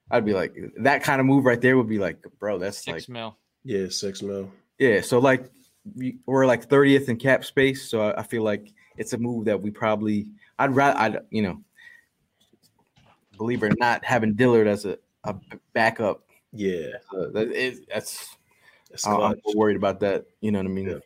[0.09, 2.87] I'd be like that kind of move right there would be like, bro, that's Six
[3.07, 3.37] like, mil.
[3.63, 4.49] yeah, six mil.
[4.79, 5.01] yeah.
[5.01, 5.49] So like, we-
[6.25, 7.89] we're like 30th in cap space.
[7.89, 10.27] So I, I feel like it's a move that we probably,
[10.59, 11.61] I'd rather, I'd you know,
[13.37, 15.35] believe it or not, having Dillard as a, a
[15.73, 18.37] backup, Yeah, uh, that that's
[18.91, 19.19] it's I'm.
[19.21, 20.25] I'm worried about that.
[20.41, 20.89] You know what I mean?
[20.89, 20.97] Yeah.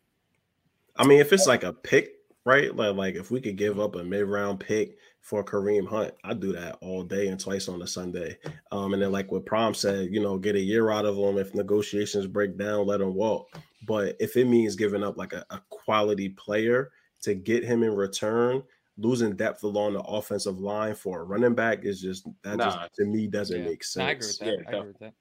[0.97, 2.75] I mean, if it's like a pick, right?
[2.75, 6.39] Like, like if we could give up a mid round pick for Kareem Hunt, I'd
[6.39, 8.37] do that all day and twice on a Sunday.
[8.71, 11.37] Um, and then like what Prime said, you know, get a year out of him.
[11.37, 13.59] If negotiations break down, let him walk.
[13.85, 16.91] But if it means giving up like a, a quality player
[17.23, 18.63] to get him in return,
[18.97, 22.65] losing depth along the offensive line for a running back is just that Nah.
[22.83, 23.65] just to me doesn't Yeah.
[23.67, 24.37] make No, I agree with sense.
[24.39, 24.45] that.
[24.45, 25.13] Yeah, I agree with that.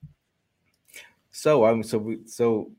[1.33, 2.71] So um, so we so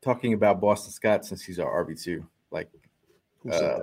[0.00, 2.70] talking about Boston Scott since he's our RB two, like
[3.52, 3.80] Uh,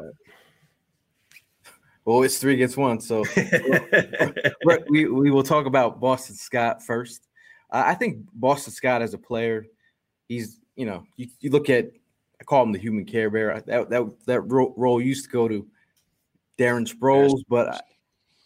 [2.05, 3.23] well, it's three against one, so
[4.89, 7.27] we we will talk about Boston Scott first.
[7.71, 9.65] Uh, I think Boston Scott as a player,
[10.27, 11.91] he's you know you, you look at
[12.39, 13.61] I call him the human care bear.
[13.65, 15.65] That that that role used to go to
[16.57, 17.81] Darren Sproles, but I,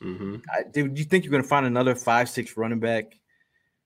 [0.04, 0.36] mm-hmm.
[0.52, 3.20] I, do you think you're going to find another five six running back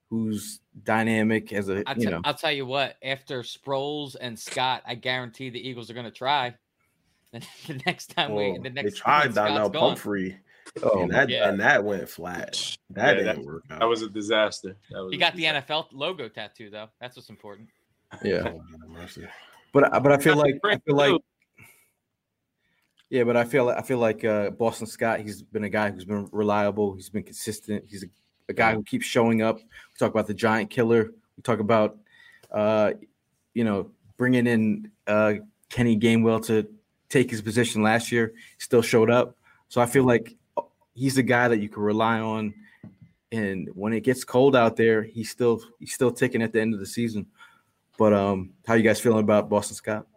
[0.10, 2.22] who's dynamic as a I'll you know?
[2.26, 2.98] I'll tell you what.
[3.02, 6.56] After Sproles and Scott, I guarantee the Eagles are going to try.
[7.68, 10.38] the next time well, we the next they tried Donnel Pumphrey.
[10.84, 11.50] Oh, and that yeah.
[11.50, 12.78] and that went flat.
[12.92, 13.80] That yeah, didn't that, work out.
[13.80, 14.78] That was a disaster.
[14.92, 16.88] That was he got the NFL logo tattoo though.
[17.00, 17.70] That's what's important.
[18.24, 18.54] Yeah.
[18.54, 18.62] Oh,
[19.74, 21.22] but but I feel like I feel like
[23.10, 25.20] yeah, but I feel I feel like uh, Boston Scott.
[25.20, 26.96] He's been a guy who's been reliable.
[26.96, 27.84] He's been consistent.
[27.88, 28.08] He's a,
[28.48, 29.58] a guy who keeps showing up.
[29.58, 31.12] We talk about the giant killer.
[31.36, 31.98] We talk about
[32.52, 32.92] uh,
[33.54, 35.34] you know bringing in uh,
[35.70, 36.68] Kenny Gainwell to
[37.12, 39.38] take his position last year, still showed up.
[39.68, 40.36] So I feel like
[40.94, 42.54] he's a guy that you can rely on.
[43.32, 46.74] And when it gets cold out there, he's still he's still ticking at the end
[46.74, 47.28] of the season.
[47.98, 50.08] But um, how you guys feeling about Boston Scott?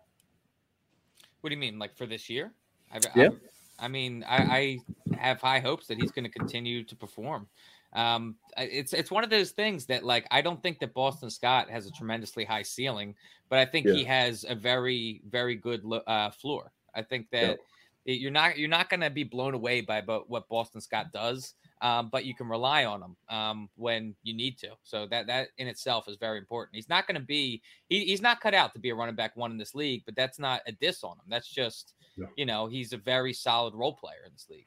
[1.41, 2.53] What do you mean, like for this year?
[2.91, 3.25] I've, yeah.
[3.27, 3.41] I've,
[3.79, 4.79] i mean, I, I,
[5.19, 7.47] have high hopes that he's going to continue to perform.
[7.93, 11.71] Um, it's it's one of those things that like I don't think that Boston Scott
[11.71, 13.15] has a tremendously high ceiling,
[13.49, 13.93] but I think yeah.
[13.95, 16.73] he has a very very good uh, floor.
[16.95, 17.59] I think that
[18.05, 18.15] yeah.
[18.15, 22.09] you're not you're not going to be blown away by what Boston Scott does, um,
[22.11, 24.71] but you can rely on him um, when you need to.
[24.83, 26.77] So that that in itself is very important.
[26.77, 29.37] He's not going to be he, he's not cut out to be a running back
[29.37, 31.25] one in this league, but that's not a diss on him.
[31.29, 32.27] That's just yeah.
[32.37, 34.67] you know he's a very solid role player in this league.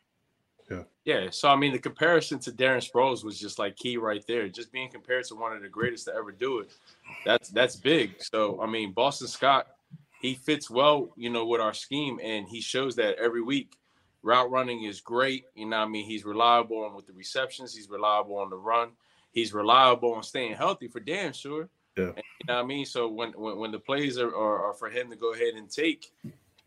[0.70, 0.84] Yeah.
[1.06, 1.30] Yeah.
[1.32, 4.50] So I mean, the comparison to Darren Sproles was just like key right there.
[4.50, 6.72] Just being compared to one of the greatest to ever do it.
[7.26, 8.16] That's that's big.
[8.20, 9.68] So I mean, Boston Scott
[10.22, 13.74] he fits well, you know, with our scheme, and he shows that every week.
[14.24, 15.46] Route running is great.
[15.56, 17.74] You know, I mean, he's reliable on with the receptions.
[17.74, 18.90] He's reliable on the run.
[19.32, 21.70] He's reliable on staying healthy for damn sure.
[21.96, 22.08] Yeah.
[22.08, 22.86] And, you know what I mean?
[22.86, 25.70] So when when, when the plays are, are, are, for him to go ahead and
[25.70, 26.12] take,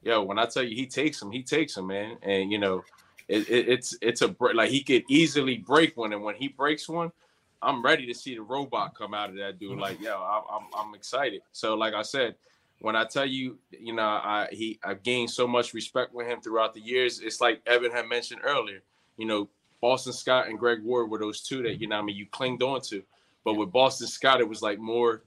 [0.02, 2.16] yo, when I tell you he takes them, he takes them, man.
[2.22, 2.82] And you know,
[3.28, 6.88] it, it, it's it's a like he could easily break one, and when he breaks
[6.88, 7.12] one,
[7.60, 9.72] I'm ready to see the robot come out of that dude.
[9.72, 9.80] Mm-hmm.
[9.80, 11.42] Like, yo, I, I'm I'm excited.
[11.52, 12.36] So like I said,
[12.80, 16.40] when I tell you, you know, I he I've gained so much respect with him
[16.40, 17.20] throughout the years.
[17.20, 18.82] It's like Evan had mentioned earlier.
[19.16, 19.48] You know,
[19.80, 22.62] Boston Scott and Greg Ward were those two that you know I mean you clinged
[22.62, 23.02] on to.
[23.44, 25.22] But with Boston Scott, it was like more,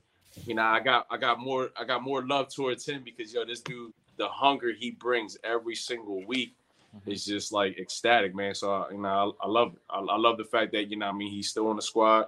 [0.46, 3.46] you know, I got I got more I got more love towards him because yo,
[3.46, 6.56] this dude, the hunger he brings every single week
[6.96, 7.12] mm-hmm.
[7.12, 8.56] is just like ecstatic, man.
[8.56, 9.82] So you know, I, I love it.
[9.92, 12.26] I, I, love the fact that you know I mean he's still on the squad,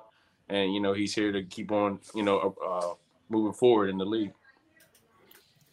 [0.49, 2.93] and you know he's here to keep on you know uh,
[3.29, 4.33] moving forward in the league.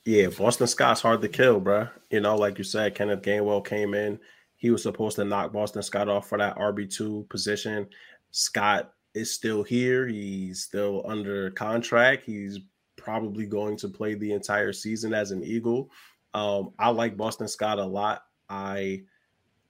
[0.05, 1.89] Yeah, Boston Scott's hard to kill, bro.
[2.11, 4.19] You know, like you said, Kenneth Gainwell came in.
[4.57, 7.87] He was supposed to knock Boston Scott off for that RB2 position.
[8.33, 10.07] Scott is still here.
[10.07, 12.25] He's still under contract.
[12.25, 12.59] He's
[12.97, 15.91] probably going to play the entire season as an Eagle.
[16.35, 18.25] Um, I like Boston Scott a lot.
[18.49, 19.03] I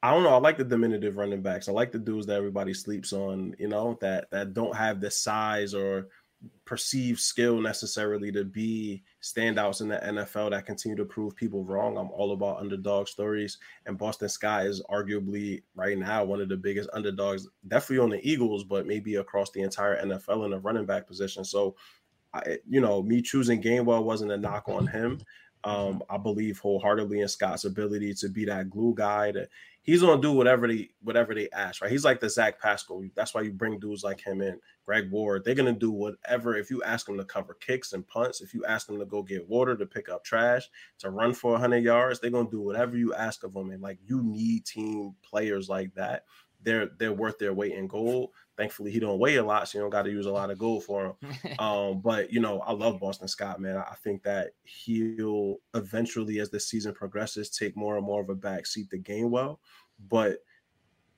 [0.02, 0.34] I don't know.
[0.34, 1.68] I like the diminutive running backs.
[1.68, 5.10] I like the dudes that everybody sleeps on, you know, that that don't have the
[5.10, 6.08] size or
[6.64, 11.96] perceived skill necessarily to be standouts in the NFL that continue to prove people wrong.
[11.96, 16.56] I'm all about underdog stories, and Boston Scott is arguably right now one of the
[16.56, 20.86] biggest underdogs, definitely on the Eagles, but maybe across the entire NFL in the running
[20.86, 21.44] back position.
[21.44, 21.76] So,
[22.34, 25.20] I, you know, me choosing Gainwell wasn't a knock on him.
[25.64, 29.32] Um, I believe wholeheartedly in Scott's ability to be that glue guy.
[29.32, 29.48] To,
[29.82, 31.90] he's gonna do whatever they whatever they ask, right?
[31.90, 33.04] He's like the Zach Pascal.
[33.14, 35.44] That's why you bring dudes like him in, Greg Ward.
[35.44, 36.56] They're gonna do whatever.
[36.56, 39.22] If you ask them to cover kicks and punts, if you ask them to go
[39.22, 42.96] get water, to pick up trash, to run for hundred yards, they're gonna do whatever
[42.96, 43.70] you ask of them.
[43.70, 46.24] And like you need team players like that.
[46.62, 48.30] They're they're worth their weight in gold.
[48.62, 50.56] Thankfully, he don't weigh a lot, so you don't got to use a lot of
[50.56, 51.34] gold for him.
[51.58, 53.76] um, but you know, I love Boston Scott, man.
[53.76, 58.36] I think that he'll eventually, as the season progresses, take more and more of a
[58.36, 59.58] back seat to Gainwell.
[60.08, 60.44] But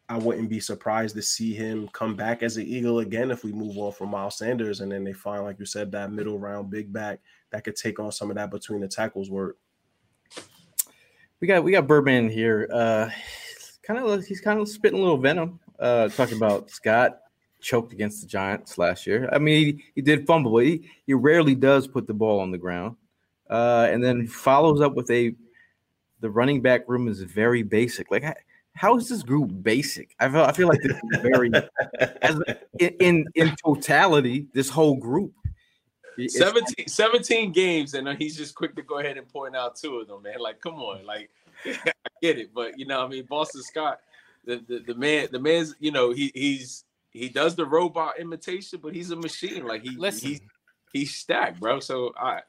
[0.08, 3.52] I wouldn't be surprised to see him come back as an Eagle again if we
[3.52, 6.70] move on from Miles Sanders and then they find, like you said, that middle round
[6.70, 9.58] big back that could take on some of that between the tackles work.
[11.40, 12.70] We got we got Birdman here.
[12.72, 13.10] Uh
[13.82, 15.60] kind of he's kind of spitting a little venom.
[15.78, 17.20] Uh talking about Scott
[17.64, 19.28] choked against the Giants last year.
[19.32, 22.50] I mean, he, he did fumble, but he, he rarely does put the ball on
[22.50, 22.96] the ground.
[23.48, 25.34] Uh, and then follows up with a
[26.20, 28.10] the running back room is very basic.
[28.10, 28.24] Like,
[28.74, 30.14] how is this group basic?
[30.18, 31.50] I feel I feel like this is very
[32.22, 32.40] as
[32.78, 35.32] in in totality, this whole group.
[36.28, 40.06] 17, 17 games, and he's just quick to go ahead and point out two of
[40.06, 40.38] them, man.
[40.38, 41.28] Like, come on, like
[41.66, 44.00] I get it, but you know, I mean, Boston Scott,
[44.44, 48.80] the, the the man, the man's, you know, he he's he does the robot imitation,
[48.82, 49.66] but he's a machine.
[49.66, 50.28] Like he Listen.
[50.28, 50.40] he's
[50.92, 51.80] he's stacked, bro.
[51.80, 52.40] So I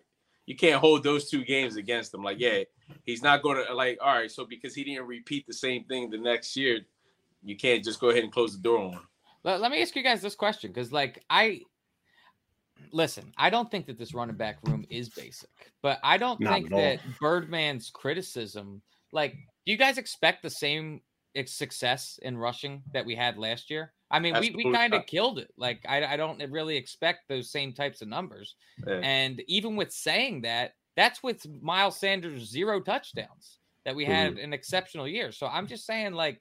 [0.45, 2.23] you can't hold those two games against him.
[2.23, 2.63] Like, yeah,
[3.03, 3.97] he's not going to like.
[4.01, 6.81] All right, so because he didn't repeat the same thing the next year,
[7.43, 9.07] you can't just go ahead and close the door on him.
[9.43, 11.61] Let, let me ask you guys this question because, like, I
[12.91, 13.33] listen.
[13.37, 15.49] I don't think that this running back room is basic,
[15.81, 18.81] but I don't Not think that Birdman's criticism.
[19.11, 19.33] Like,
[19.65, 21.01] do you guys expect the same
[21.45, 23.93] success in rushing that we had last year?
[24.11, 25.51] I mean, we, we kind of killed it.
[25.57, 28.55] Like, I, I don't really expect those same types of numbers.
[28.85, 28.99] Yeah.
[29.03, 34.43] And even with saying that, that's with Miles Sanders' zero touchdowns that we had mm-hmm.
[34.43, 35.31] an exceptional year.
[35.31, 36.39] So I'm just saying, like,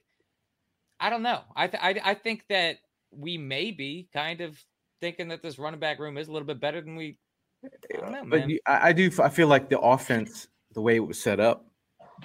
[1.00, 1.40] I don't know.
[1.56, 2.76] I, th- I I think that
[3.10, 4.58] we may be kind of
[5.00, 7.18] thinking that this running back room is a little bit better than we.
[7.64, 8.50] I don't know, But man.
[8.50, 9.10] you, I, I do.
[9.22, 11.66] I feel like the offense, the way it was set up,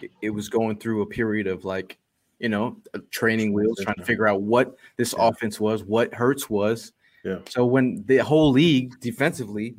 [0.02, 1.98] it, it was going through a period of like,
[2.40, 5.28] you know, uh, training wheels, trying to figure out what this Yeah.
[5.28, 6.94] offense was, what Hurts was.
[7.24, 7.40] Yeah.
[7.50, 9.76] So when the whole league defensively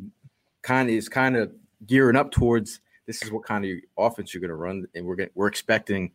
[0.63, 1.53] kind of is kind of
[1.87, 5.17] gearing up towards this is what kind of offense you're going to run, and we're
[5.17, 6.13] get, we're expecting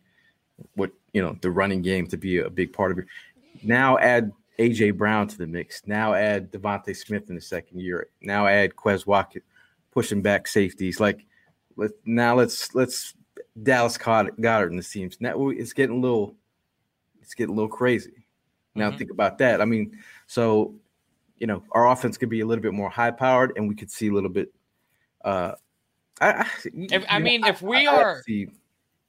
[0.75, 3.05] what you know the running game to be a big part of it.
[3.63, 5.81] Now add AJ Brown to the mix.
[5.85, 8.07] Now add DeVonta Smith in the second year.
[8.21, 9.43] Now add Quez Watkins
[9.91, 10.99] pushing back safeties.
[10.99, 11.25] Like
[11.75, 13.15] let now let's let's
[13.61, 15.17] Dallas Goedert, in the teams.
[15.21, 16.35] Now it's getting a little
[17.21, 18.25] it's getting a little crazy.
[18.75, 18.97] Now Mhm.
[18.97, 19.61] think about that.
[19.61, 20.75] I mean, so
[21.37, 23.89] you know our offense could be a little bit more high powered, and we could
[23.91, 24.53] see a little bit.
[25.23, 25.53] Uh,
[26.21, 28.49] I, I, If- I know, mean, if we I- are- see-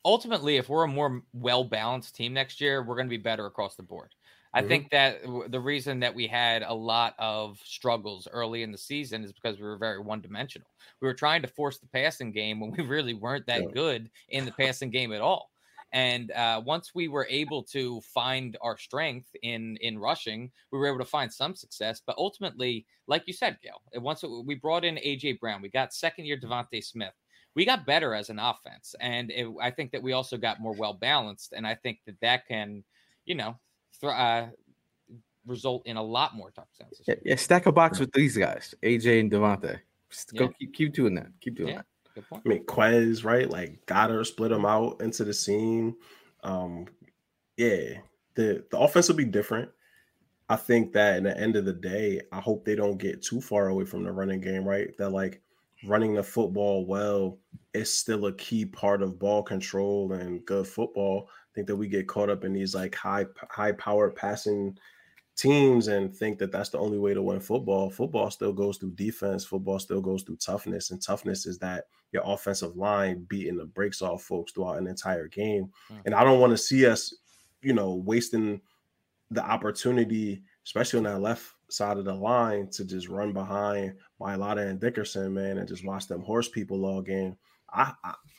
[0.05, 3.47] ultimately, if we're a more well balanced team next year, we're going to be better
[3.47, 4.15] across the board.
[4.55, 4.69] I Mhm.
[4.69, 9.23] think that the reason that we had a lot of struggles early in the season
[9.25, 10.69] is because we were very one dimensional.
[11.01, 13.71] We were trying to force the passing game when we really weren't that Yeah.
[13.73, 15.51] good in the passing game at all.
[15.93, 20.89] And uh, once we were able to find our strength in in rushing, we were
[20.89, 22.03] able to find some success.
[22.05, 25.95] But ultimately, like you said, Gail, once it- we brought in AJ Brown, we got
[25.95, 27.15] second year DeVonta Smith
[27.55, 30.75] we got better as an offense and it, i think that we also got more
[30.75, 32.85] well balanced and i think that that can
[33.25, 33.59] you know
[34.01, 34.47] thr uh,
[35.47, 39.21] result in a lot more touchdowns yeah, yeah, stack a box with these guys, AJ
[39.21, 39.79] and DeVonta.
[40.11, 40.51] Just Go Yeah.
[40.59, 41.29] keep, keep doing that.
[41.41, 41.83] Keep doing Yeah.
[42.17, 42.25] that.
[42.33, 43.49] I mean, Quez, right?
[43.49, 45.97] Like Goedert split them out into the seam.
[46.43, 46.87] Um,
[47.59, 47.99] yeah,
[48.35, 49.71] the the offense will be different.
[50.49, 53.41] I think that in the end of the day, I hope they don't get too
[53.41, 54.97] far away from the running game, right?
[54.97, 55.43] That like
[55.85, 57.39] running the football well
[57.77, 61.29] is still a key part of ball control and good football.
[61.31, 64.77] I think that we get caught up in these like high high powered passing
[65.37, 67.91] teams and think that that's the only way to win football.
[67.91, 69.45] Football still goes through defense.
[69.45, 74.03] Football still goes through toughness, and toughness is that your offensive line beating the brakes
[74.03, 75.71] off folks throughout an entire game.
[75.93, 76.03] Mm.
[76.07, 77.15] And I don't want to see us,
[77.63, 78.61] you know, wasting
[79.31, 84.69] the opportunity, especially on that left side of the line, to just run behind Mailata
[84.69, 87.37] and Dickerson, man, and just watch them horse people all game.
[87.73, 87.93] I,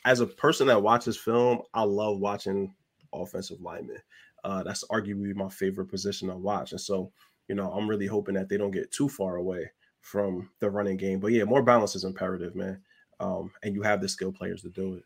[0.04, 2.74] as a person that watches film, I love watching
[3.12, 3.98] offensive linemen.
[4.44, 6.72] Uh, that's arguably my favorite position to watch.
[6.72, 7.12] And so,
[7.48, 10.96] you know, I'm really hoping that they don't get too far away from the running
[10.96, 11.20] game.
[11.20, 12.80] But yeah, more balance is imperative, man.
[13.20, 15.04] Um, and you have the skill players to do it.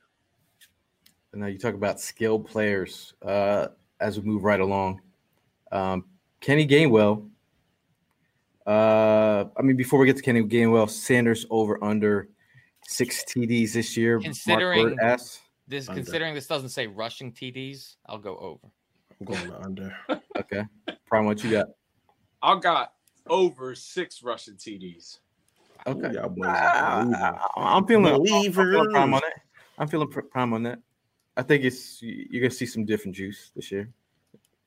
[1.35, 3.69] Now you talk about skilled players uh,
[4.01, 5.01] as we move right along.
[5.71, 6.05] Um,
[6.41, 7.29] Kenny Gainwell.
[8.67, 12.29] Uh, I mean, before we get to Kenny Gainwell, Sanders over under
[12.93, 14.21] six TDs this year.
[14.21, 15.19] Considering- Bird
[15.69, 16.03] this Under.
[16.03, 18.69] considering this doesn't say rushing td's i'll go over
[19.21, 19.97] I'm going under.
[20.37, 20.65] Okay,
[21.07, 21.69] Prime, what you got?
[22.43, 22.95] I got
[23.29, 25.19] over six rushing TDs.
[25.87, 27.47] Okay, Ooh, boys Ah.
[27.57, 29.35] I'm feeling, I'm feeling prime on that.
[29.79, 30.79] I'm feeling pr- prime on that.
[31.37, 33.89] I think it's you- you're gonna see some different juice this year.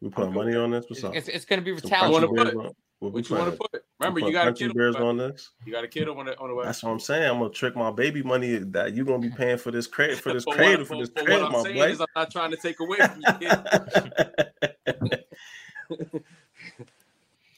[0.01, 0.85] We put money on this.
[0.87, 1.15] What's it's, up?
[1.15, 2.75] it's, it's going to be Some I wanna country retaliation
[3.11, 3.81] put- bears on- what you want to put?
[3.99, 4.73] Remember, We you got a kid.
[4.73, 5.51] bears On, on this.
[5.65, 6.65] you got a kid on the on the way.
[6.65, 7.29] That's what I'm saying.
[7.29, 10.33] I'm gonna trick my baby money that you're gonna be paying for this credit for
[10.33, 11.87] this credit cradle for this but credit, what I'm my saying boy.
[11.91, 13.49] is, I'm not trying to take away from you.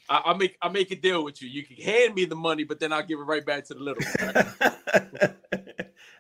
[0.10, 1.50] I, I make I make a deal with you.
[1.50, 3.80] You can hand me the money, but then I'll give it right back to the
[3.82, 4.04] little.
[4.22, 4.36] one.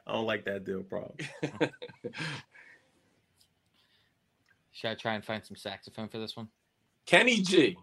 [0.07, 1.13] I don't like that deal, bro.
[4.71, 6.47] should i try and find some saxophone for this one
[7.05, 7.75] Kenny G.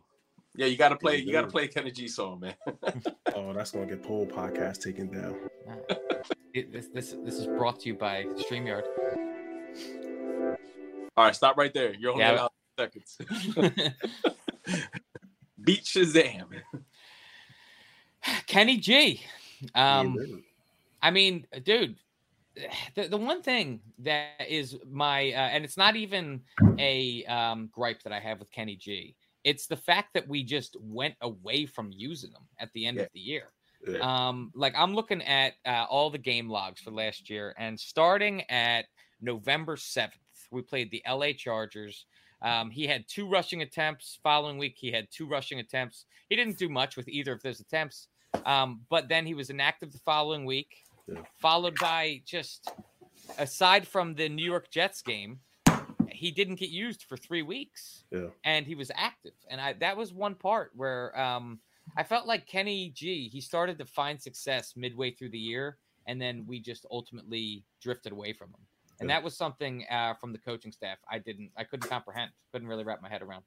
[0.56, 1.16] Yeah, you got to play.
[1.18, 2.54] You got to play a Kenny G song, man.
[3.36, 5.36] Oh, that's gonna get Pole podcast taken down.
[6.54, 8.84] It- this, this this is brought to you by streamyard
[11.16, 11.92] All right, stop right there.
[11.94, 12.34] You're only Yeah.
[12.36, 13.18] allowed seconds.
[15.64, 16.46] Beat Shazam.
[18.46, 19.20] kenny g
[19.74, 20.42] um dude.
[21.02, 21.96] I mean, dude,
[22.94, 26.40] the, the one thing that is my uh, and it's not even
[26.78, 29.14] a um, gripe that I have with Kenny G.
[29.44, 33.02] It's the fact that we just went away from using them at the end Yeah.
[33.04, 33.48] of the year.
[33.86, 33.98] Yeah.
[34.28, 38.42] Um, like I'm looking at uh, all the game logs for last year, and starting
[38.50, 38.86] at
[39.20, 40.12] November 7th,
[40.50, 42.06] we played the LA Chargers.
[42.40, 44.18] Um, he had two rushing attempts.
[44.22, 46.06] Following week, he had two rushing attempts.
[46.30, 48.08] He didn't do much with either of those attempts,
[48.46, 50.76] um, but then he was inactive the following week,
[51.06, 51.20] Yeah.
[51.38, 52.70] followed by just
[53.38, 55.40] aside from the New York Jets game,
[56.14, 58.28] he didn't get used for three weeks Yeah.
[58.44, 59.34] and he was active.
[59.48, 61.60] And I that was one part where um
[61.96, 66.20] I felt like Kenny G, he started to find success midway through the year, and
[66.20, 68.60] then we just ultimately drifted away from him.
[69.00, 69.16] And Yeah.
[69.16, 72.84] that was something uh, from the coaching staff I didn't, I couldn't comprehend, couldn't really
[72.84, 73.44] wrap my head around.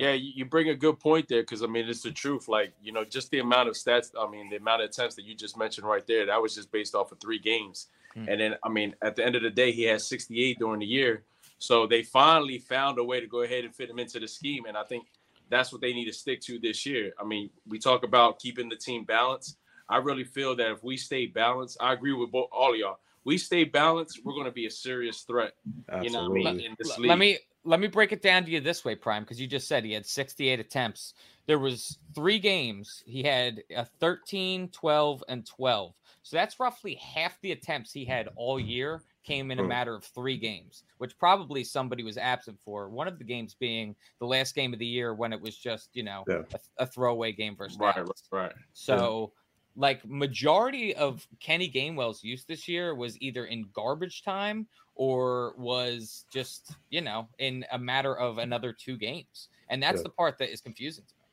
[0.00, 2.48] Yeah, you, you bring a good point there because I mean it's the truth.
[2.48, 4.10] Like you know, just the amount of stats.
[4.18, 6.24] I mean, the amount of attempts that you just mentioned right there.
[6.26, 7.88] That was just based off of three games.
[8.14, 8.26] Hmm.
[8.28, 10.86] And then I mean, at the end of the day, he had 68 during the
[10.86, 11.24] year.
[11.62, 14.64] So they finally found a way to go ahead and fit him into the scheme.
[14.66, 15.06] And I think
[15.48, 17.12] that's what they need to stick to this year.
[17.20, 19.58] I mean, we talk about keeping the team balanced.
[19.88, 22.98] I really feel that if we stay balanced, I agree with both all of y'all.
[23.24, 25.52] We stay balanced, we're going to be a serious threat.
[25.88, 26.08] Absolutely.
[26.08, 27.08] You know, what I mean, in this league.
[27.08, 29.68] Let me let me break it down to you this way, Prime, because you just
[29.68, 31.14] said he had 68 attempts.
[31.46, 33.04] There was three games.
[33.06, 35.94] He had a 13, 12, and 12.
[36.22, 39.68] So that's roughly half the attempts he had all year came in a Hmm.
[39.68, 42.88] matter of three games, which probably somebody was absent for.
[42.88, 45.90] One of the games being the last game of the year when it was just,
[45.94, 46.42] you know, Yeah.
[46.78, 48.28] a, a throwaway game versus right, Dallas.
[48.30, 48.54] right, right.
[48.72, 49.32] So,
[49.74, 56.26] like majority of Kenny Gainwell's use this year was either in garbage time or was
[56.30, 60.02] just you know in a matter of another two games, and that's Yeah.
[60.04, 61.24] the part that is confusing to me.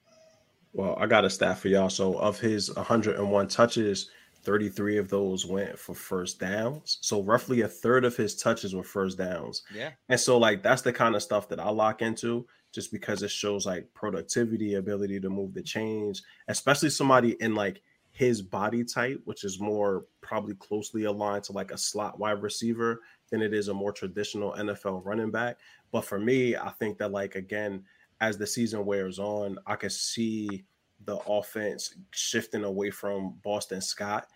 [0.71, 1.89] Well, I got a stat for y'all.
[1.89, 4.09] So of his 101 touches,
[4.43, 6.97] 33 of those went for first downs.
[7.01, 9.63] So roughly a third of his touches were first downs.
[9.73, 13.23] Yeah, And so like that's the kind of stuff that I lock into just because
[13.23, 17.81] it shows like productivity, ability to move the chains, especially somebody in like
[18.11, 23.01] his body type, which is more probably closely aligned to like a slot wide receiver
[23.31, 25.57] than it is a more traditional NFL running back.
[25.91, 27.83] But for me, I think that like again,
[28.21, 30.65] as the season wears on, I can see
[31.09, 34.27] the offense shifting away from Boston Scott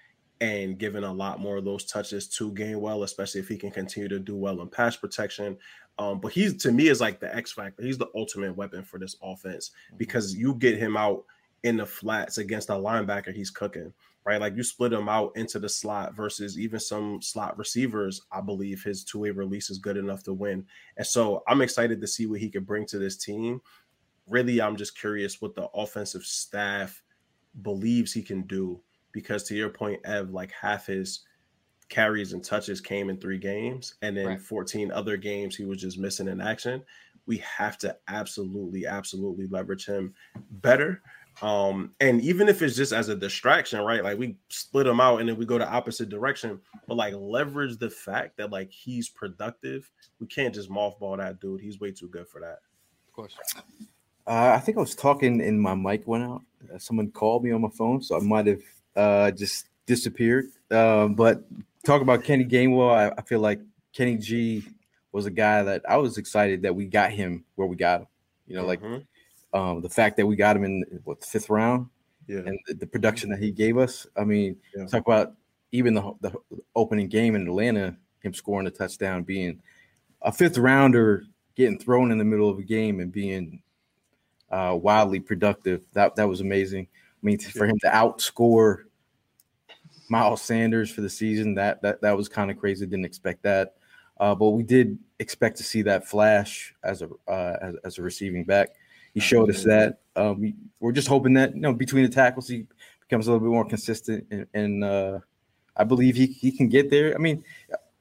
[0.41, 4.09] and giving a lot more of those touches to Gainwell, especially if he can continue
[4.09, 5.55] to do well in pass protection.
[5.99, 7.83] Um, but he's to me is like the X factor.
[7.83, 11.23] He's the ultimate weapon for this offense because you get him out
[11.61, 13.93] in the flats against a linebacker, he's cooking,
[14.25, 14.41] right?
[14.41, 18.23] Like you split him out into the slot versus even some slot receivers.
[18.31, 20.65] I believe his two way release is good enough to win.
[20.97, 23.61] And so I'm excited to see what he can bring to this team.
[24.27, 27.01] Really, I'm just curious what the offensive staff
[27.61, 31.21] believes he can do because to your point, Ev, like half his
[31.89, 34.41] carries and touches came in three games, and then Right.
[34.41, 36.83] 14 other games he was just missing in action.
[37.25, 40.13] We have to absolutely, absolutely leverage him
[40.51, 41.01] better.
[41.41, 44.03] Um, and even if it's just as a distraction, right?
[44.03, 47.77] Like we split him out and then we go the opposite direction, but like leverage
[47.77, 49.89] the fact that like he's productive.
[50.19, 51.61] We can't just mothball that dude.
[51.61, 52.59] He's way too good for that.
[53.07, 53.35] of course.
[54.25, 56.41] Uh, I think I was talking and my mic went out.
[56.73, 58.61] Uh, someone called me on my phone, so I might have
[58.95, 60.45] uh, just disappeared.
[60.71, 61.43] Um, but
[61.83, 62.89] talk about Kenny Gainwell.
[62.93, 63.59] I, I feel like
[63.93, 64.63] Kenny G
[65.11, 68.07] was a guy that I was excited that we got him where we got him.
[68.47, 69.05] You know, like Mhm.
[69.53, 71.87] um, the fact that we got him in what the fifth round
[72.27, 74.07] yeah, and the, the production that he gave us.
[74.15, 74.85] I mean, Yeah.
[74.85, 75.33] talk about
[75.71, 76.31] even the, the
[76.75, 79.61] opening game in Atlanta, him scoring a touchdown, being
[80.21, 83.61] a fifth rounder, getting thrown in the middle of a game and being
[84.53, 85.81] uh, wildly productive.
[85.93, 86.87] That that was amazing.
[86.91, 88.83] I mean, for him to outscore
[90.09, 92.85] Miles Sanders for the season, that that that was kind of crazy.
[92.85, 93.75] Didn't expect that,
[94.19, 98.01] uh, but we did expect to see that flash as a uh, as, as a
[98.03, 98.69] receiving back.
[99.13, 99.99] He showed us that.
[100.15, 102.67] Um, we, we're just hoping that you know between the tackles he
[102.99, 105.19] becomes a little bit more consistent, and, and uh,
[105.75, 107.15] I believe he, he can get there.
[107.15, 107.43] I mean,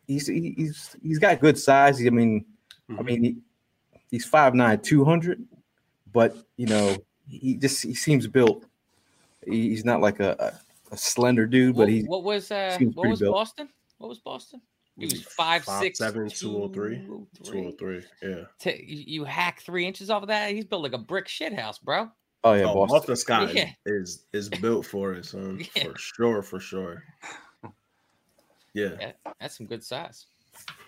[0.06, 2.04] he's he- he's he's got good size.
[2.04, 2.44] I mean,
[2.90, 3.04] I Mhm.
[3.04, 3.36] mean he,
[4.10, 5.42] he's 5'9", 200,
[6.12, 6.96] but you know
[7.28, 8.64] he just he seems built.
[9.46, 10.36] He's not like a,
[10.90, 13.34] a, a slender dude, but What, he what was uh, seems what was built.
[13.34, 13.68] Boston?
[13.98, 14.60] What was Boston?
[14.98, 17.06] He was He's five, five, six, seven, 203.
[17.06, 17.62] 203.
[17.78, 18.02] 203.
[18.22, 18.44] Yeah.
[18.58, 20.50] Ta- you you hack three inches off of that.
[20.52, 22.10] He's built like a brick shit house, bro.
[22.44, 22.96] oh yeah, oh, Boston.
[22.98, 23.70] Boston Scott Yeah.
[23.86, 25.64] is is built for it, son.
[25.76, 25.84] Yeah.
[25.84, 27.02] For sure, for sure.
[28.74, 28.96] Yeah.
[29.00, 30.26] Yeah, that's some good size.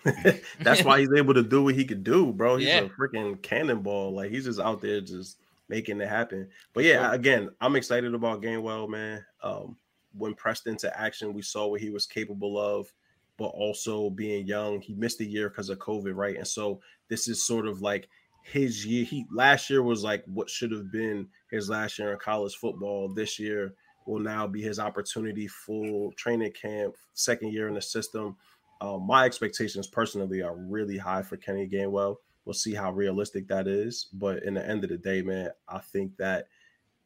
[0.61, 2.57] That's why he's able to do what he could do, bro.
[2.57, 2.81] He's Yeah.
[2.81, 4.13] a freaking cannonball.
[4.13, 5.37] Like he's just out there just
[5.69, 6.47] making it happen.
[6.73, 9.25] But yeah, again, I'm excited about Gainwell, man.
[9.41, 9.77] Um,
[10.17, 12.91] when pressed into action, we saw what he was capable of.
[13.37, 14.79] but also being young.
[14.79, 16.37] He missed a year because of COVID, right?
[16.37, 16.79] And so
[17.09, 18.07] this is sort of like
[18.45, 19.03] his year.
[19.03, 23.09] He last year was like what should have been his last year in college football.
[23.09, 23.73] This year
[24.07, 28.37] will now be his opportunity, full training camp, second year in the system.
[28.81, 32.17] Um, my expectations personally are really high for Kenny Gainwell.
[32.43, 34.07] We'll see how realistic that is.
[34.13, 36.47] But in the end of the day, man, I think that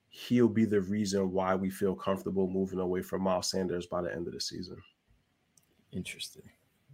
[0.10, 4.14] he'll be the reason why we feel comfortable moving away from Miles Sanders by the
[4.14, 4.78] end of the season.
[5.92, 6.50] Interesting.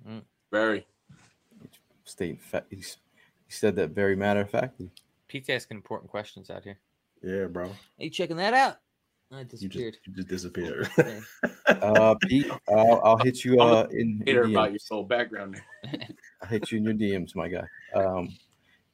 [0.08, 0.22] Mm.
[0.52, 0.86] Very.
[2.04, 2.72] State fact.
[2.72, 2.84] He
[3.48, 4.92] said that very matter of factly.
[5.28, 6.78] Pete's asking important questions out here.
[7.24, 7.66] Yeah, bro.
[7.66, 8.78] Are you checking that out?
[9.32, 9.74] I disappeared.
[9.74, 10.90] You just, you just disappeared.
[11.68, 15.60] uh, Pete, I'll, I'll, hit you uh, in, in about your soul background.
[16.42, 17.66] I'll hit you in your DMs, my guy.
[17.94, 18.30] Um,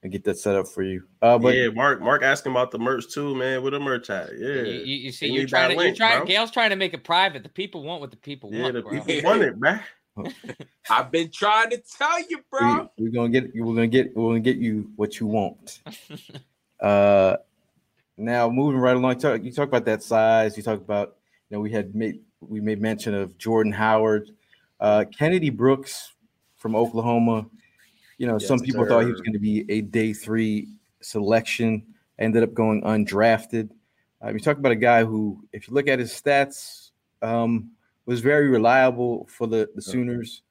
[0.04, 1.04] and get that set up for you.
[1.22, 3.62] Uh, but yeah, Mark, Mark asking about the merch too, man.
[3.62, 4.48] With the merch at, yeah.
[4.48, 6.20] You, you, you see, you're trying to, link, you're trying.
[6.20, 6.28] Bro.
[6.28, 7.44] Gail's trying to make it private.
[7.44, 8.74] The people want what the people yeah, want.
[8.74, 9.02] the bro.
[9.02, 9.82] people want it, man.
[10.90, 12.90] I've been trying to tell you, bro.
[12.98, 13.52] We, are gonna get.
[13.54, 14.16] We're gonna get.
[14.16, 15.82] We're gonna get you what you want.
[16.80, 17.38] uh,
[18.22, 19.20] now moving right along.
[19.20, 20.58] Talk, you talk about that size.
[20.58, 21.18] You talk about.
[21.50, 24.32] You know, we had made we made mention of Jordan Howard,
[24.80, 26.14] uh, Kennedy Brooks
[26.56, 27.46] from Oklahoma.
[28.18, 28.90] You know, yes, some people sir.
[28.90, 30.68] thought he was going to be a day three
[31.02, 31.84] selection.
[32.20, 33.70] Ended up going undrafted.
[34.24, 36.92] Uh, you talk about a guy who, if you look at his stats,
[37.24, 37.72] um,
[38.06, 40.44] was very reliable for the, the Sooners.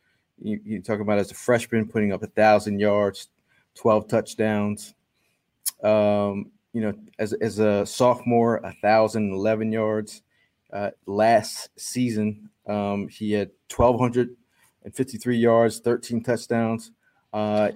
[0.42, 3.28] You, you talk about as a freshman putting up a thousand yards,
[3.74, 4.94] 12 touchdowns.
[5.82, 10.22] Um, you know, as, as a sophomore, a thousand eleven yards.
[10.72, 16.92] Uh, last season, um, he had 1,253 yards, 13 touchdowns.
[17.32, 17.70] Uh,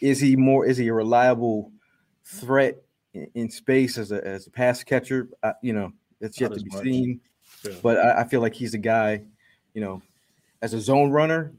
[0.00, 0.66] is he more?
[0.66, 1.72] Is he a reliable
[2.24, 2.76] threat
[3.14, 5.28] in, in space as a as a pass catcher?
[5.42, 6.84] Uh, you know, it's yet Not to be much.
[6.84, 7.20] seen.
[7.82, 9.22] But I, I, feel like he's a guy,
[9.72, 10.02] you know,
[10.60, 11.52] as a zone runner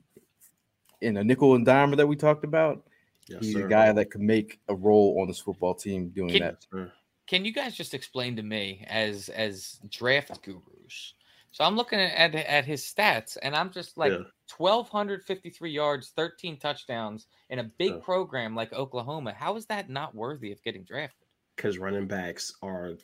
[1.01, 2.83] in a nickel and dimer that we talked about.
[3.27, 3.65] Yes, he's sir.
[3.65, 6.65] a guy that could make a role on this football team doing can, that.
[6.71, 6.91] Sir.
[7.27, 11.13] Can you guys just explain to me as as draft gurus?
[11.51, 14.25] So I'm looking at at his stats, and I'm just like yeah.
[14.57, 17.99] 1,253 yards, 13 touchdowns in a big yeah.
[18.03, 19.33] program like Oklahoma.
[19.33, 21.27] How is that not worthy of getting drafted?
[21.55, 22.95] Because running backs are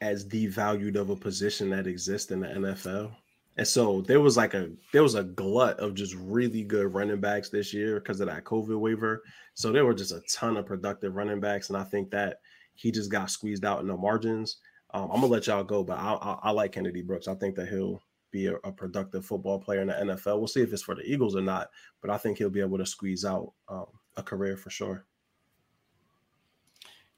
[0.00, 3.10] as devalued of a position that exists in the NFL.
[3.58, 7.20] And so there was like a there was a glut of just really good running
[7.20, 9.24] backs this year because of that COVID waiver.
[9.54, 12.38] So there were just a ton of productive running backs, and I think that
[12.76, 14.58] he just got squeezed out in the margins.
[14.94, 17.26] Um, I'm gonna let y'all go, but I, I, I, like Kennedy Brooks.
[17.26, 18.00] I think that he'll
[18.30, 20.38] be a, a, productive football player in the NFL.
[20.38, 21.68] We'll see if it's for the Eagles or not,
[22.00, 23.86] but I think he'll be able to squeeze out um,
[24.16, 25.04] a career for sure.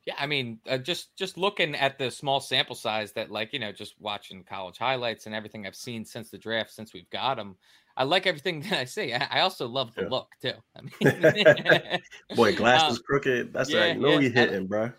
[0.07, 3.59] Yeah, I mean, uh, just just looking at the small sample size that, like, you
[3.59, 7.39] know, just watching college highlights and everything I've seen since the draft, since we've got
[7.39, 7.57] him,
[7.97, 9.13] I like everything that I see.
[9.13, 10.09] I, also love the yeah.
[10.09, 10.53] look too.
[10.77, 12.01] I mean,
[12.37, 13.53] boy, glasses um, crooked.
[13.53, 13.97] That's yeah, right.
[13.97, 14.31] You know yeah.
[14.31, 14.93] hitting, bro.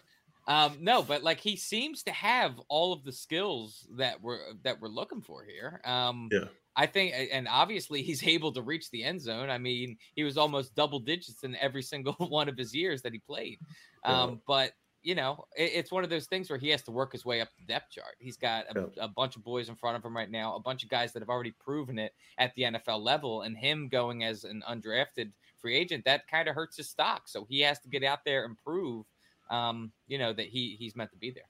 [0.48, 4.80] Um, no, but like he seems to have all of the skills that we're that
[4.82, 5.82] we're looking for here.
[5.84, 6.46] Um, yeah.
[6.76, 9.50] I think, and obviously he's able to reach the end zone.
[9.50, 13.12] I mean, he was almost double digits in every single one of his years that
[13.14, 13.60] he played.
[14.06, 14.72] Um, but
[15.04, 17.42] you know, it, it's one of those things where he has to work his way
[17.42, 18.16] up the depth chart.
[18.20, 20.84] He's got a, a, bunch of boys in front of him right now, a bunch
[20.84, 24.44] of guys that have already proven it at the NFL level, and him going as
[24.44, 27.28] an undrafted free agent that kind of hurts his stock.
[27.28, 29.06] So he has to get out there and prove,
[29.50, 31.44] um, you know, that he he's meant to be there.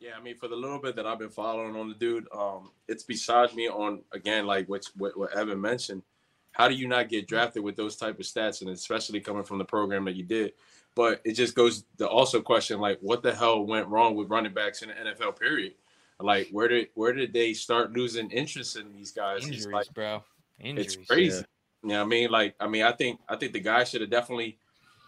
[0.00, 2.72] Yeah, I mean, for the little bit that I've been following on the dude, um,
[2.88, 6.02] it's beside me on again, like what, what what Evan mentioned.
[6.50, 9.58] How do you not get drafted with those type of stats, and especially coming from
[9.58, 10.52] the program that you did?
[10.94, 14.52] But it just goes to also question like what the hell went wrong with running
[14.52, 15.74] backs in the NFL period?
[16.20, 19.42] Like where did where did they start losing interest in these guys?
[19.42, 20.22] Injuries, it's like, bro.
[20.60, 21.36] Injuries, it's crazy.
[21.36, 21.42] Yeah.
[21.82, 22.30] You know what I mean?
[22.30, 24.58] Like, I mean, I think I think the guy should have definitely,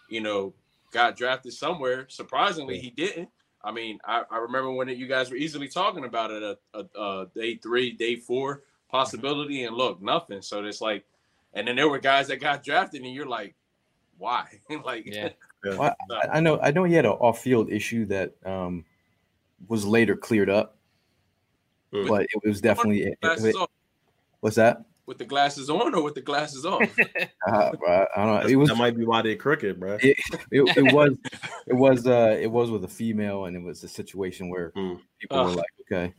[0.08, 0.54] you know,
[0.92, 2.06] got drafted somewhere.
[2.08, 3.28] Surprisingly, he didn't.
[3.62, 6.58] I mean, I, I remember when it, you guys were easily talking about it a,
[6.78, 8.90] a, a day three, day four mm-hmm.
[8.90, 10.42] possibility, and look, nothing.
[10.42, 11.04] So it's like,
[11.54, 13.54] and then there were guys that got drafted, and you're like,
[14.18, 14.46] why?
[14.84, 15.30] like, yeah.
[15.64, 18.84] Well, I, I, know I know he had an off-field issue that um,
[19.68, 20.76] was later cleared up,
[21.92, 22.06] mm.
[22.08, 23.02] but it was definitely.
[23.02, 23.56] It, it,
[24.40, 24.84] what's that?
[25.06, 26.82] With the glasses on or with the glasses off?
[27.46, 28.48] uh, bro, I don't know.
[28.48, 29.98] It was that might be why they're crooked, bro.
[30.00, 30.16] It,
[30.50, 31.16] it, it was
[31.66, 34.98] it was uh it was with a female, and it was a situation where mm.
[35.18, 35.44] people uh.
[35.44, 36.14] were like, okay.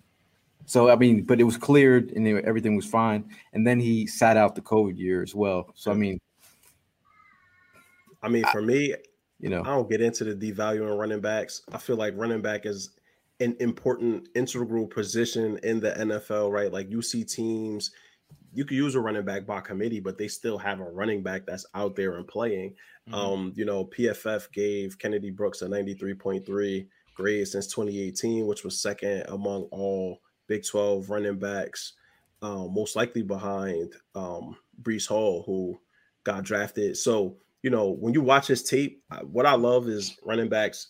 [0.66, 3.30] So I mean, but it was cleared and everything was fine.
[3.54, 5.72] And then he sat out the COVID year as well.
[5.76, 6.20] So I mean,
[8.22, 8.96] I mean, for I, me,
[9.40, 11.62] you know, I don't get into the devaluing running backs.
[11.72, 12.92] I feel like running back is
[13.40, 16.72] an important integral position in the NFL, right?
[16.72, 17.92] Like you see teams
[18.56, 21.46] you could use a running back by committee, but they still have a running back
[21.46, 22.74] that's out there and playing.
[23.10, 23.14] Mm-hmm.
[23.14, 29.24] Um, you know, PFF gave Kennedy Brooks a 93.3 grade since 2018, which was second
[29.28, 31.94] among all Big 12 running backs,
[32.42, 35.78] um, most likely behind um, Breece Hall, who
[36.24, 36.96] got drafted.
[36.96, 40.90] So, you know, when you watch his tape, what I love is running backs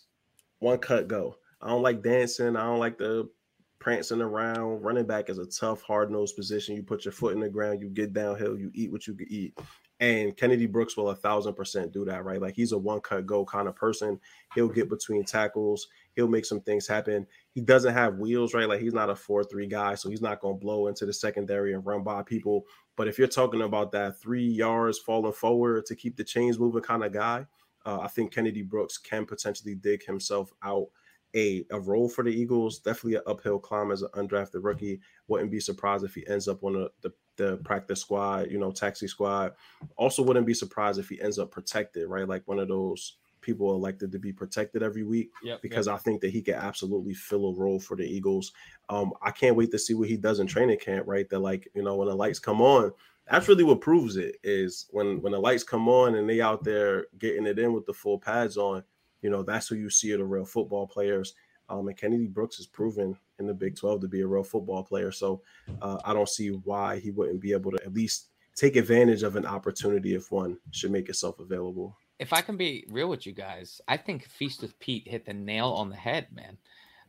[0.58, 1.36] one cut go.
[1.62, 2.54] I don't like dancing.
[2.54, 3.30] I don't like the
[3.78, 4.82] prancing around.
[4.82, 6.76] Running back is a tough, hard nosed position.
[6.76, 9.26] You put your foot in the ground, you get downhill, you eat what you can
[9.30, 9.58] eat.
[10.00, 12.42] And Kennedy Brooks will a thousand percent do that, right?
[12.42, 14.20] Like he's a one cut go kind of person.
[14.54, 17.26] He'll get between tackles, he'll make some things happen.
[17.54, 18.68] He doesn't have wheels, right?
[18.68, 21.14] Like he's not a 4 3 guy, so he's not going to blow into the
[21.14, 22.66] secondary and run by people.
[22.96, 26.82] But if you're talking about that three yards falling forward to keep the chains moving
[26.82, 27.46] kind of guy,
[27.84, 30.88] uh, I think Kennedy Brooks can potentially dig himself out
[31.34, 32.78] a, a role for the Eagles.
[32.78, 35.00] Definitely an uphill climb as an undrafted rookie.
[35.28, 39.06] Wouldn't be surprised if he ends up on the, the practice squad, you know, taxi
[39.06, 39.52] squad.
[39.96, 42.26] Also, wouldn't be surprised if he ends up protected, right?
[42.26, 45.94] Like one of those people elected to be protected every week yep, because yep.
[45.94, 48.52] I think that he can absolutely fill a role for the Eagles.
[48.90, 51.28] Um, I can't wait to see what he does in training camp, right?
[51.30, 52.92] That like, you know, when the lights come on,
[53.30, 56.62] that's really what proves it is when when the lights come on and they out
[56.62, 58.84] there getting it in with the full pads on
[59.22, 61.34] you know, that's who you see are the real football players.
[61.68, 64.84] Um, and Kennedy Brooks has proven in the Big 12 to be a real football
[64.84, 65.10] player.
[65.10, 65.42] So
[65.82, 69.34] uh, I don't see why he wouldn't be able to at least take advantage of
[69.34, 71.96] an opportunity if one should make itself available.
[72.18, 75.34] If I can be real with you guys, I think Feast with Pete hit the
[75.34, 76.58] nail on the head, man.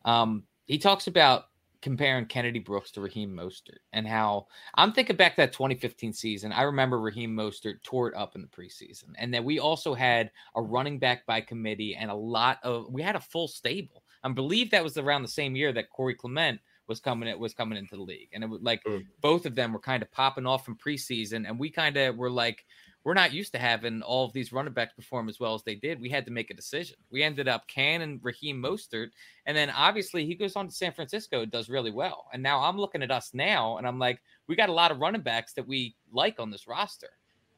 [0.04, 1.44] Um, he talks about
[1.80, 6.52] comparing Kennedy Brooks to Raheem Mostert and how I'm thinking back that 2015 season.
[6.52, 10.30] I remember Raheem Mostert tore it up in the preseason, and then we also had
[10.56, 14.02] a running back by committee and a lot of we had a full stable.
[14.24, 17.54] I believe that was around the same year that Corey Clement was coming it was
[17.54, 19.04] coming into the league, and it was like mm.
[19.20, 22.30] both of them were kind of popping off from preseason, and we kind of were
[22.30, 22.64] like
[23.08, 25.74] we're not used to having all of these running backs perform as well as they
[25.74, 25.98] did.
[25.98, 26.98] We had to make a decision.
[27.10, 29.12] We ended up Can and Raheem Mostert,
[29.46, 32.26] and then obviously he goes on to San Francisco, does really well.
[32.34, 34.98] And now I'm looking at us now, and I'm like, we got a lot of
[34.98, 37.08] running backs that we like on this roster.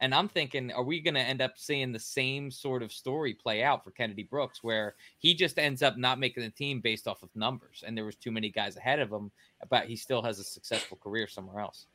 [0.01, 3.35] And I'm thinking, are we going to end up seeing the same sort of story
[3.35, 7.09] play out for Kennedy Brooks, where he just ends up not making the team based
[7.09, 9.33] off of numbers, and there was too many guys ahead of him,
[9.69, 11.89] but he still has a successful career somewhere else.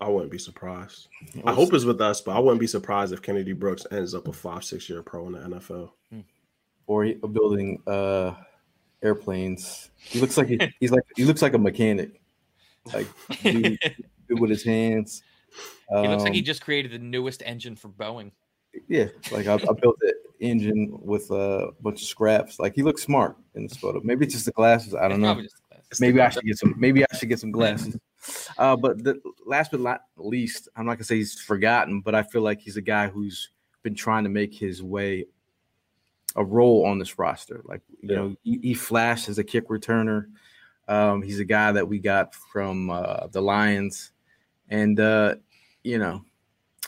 [0.00, 1.08] I wouldn't be surprised.
[1.44, 4.28] I hope it's with us, but I wouldn't be surprised if Kennedy Brooks ends up
[4.28, 5.90] a five, six year pro in the NFL.
[6.10, 6.20] Hmm.
[6.86, 8.34] Or building uh,
[9.02, 9.90] airplanes.
[9.96, 12.20] He looks like he, he's like he looks like a mechanic,
[12.92, 13.78] like he,
[14.30, 15.22] with his hands.
[15.92, 18.32] Um, he looks like he um, just created the newest engine for Boeing.
[18.88, 22.58] Yeah, like I, I built the engine with a bunch of scraps.
[22.58, 24.00] Like he looks smart in this photo.
[24.04, 24.94] Maybe it's just the glasses.
[24.94, 25.42] I don't know.
[26.00, 26.74] Maybe I should get some.
[26.76, 27.96] Maybe I should get some glasses.
[28.56, 32.22] Uh, but the last but not least, I'm not gonna say he's forgotten, but I
[32.22, 33.50] feel like he's a guy who's
[33.82, 35.26] been trying to make his way
[36.36, 37.62] a role on this roster.
[37.64, 38.16] Like you yeah.
[38.16, 40.26] know, he, he, flashed as a kick returner.
[40.86, 44.12] Um, he's a guy that we got from uh, the Lions,
[44.68, 45.36] and uh,
[45.82, 46.24] you know,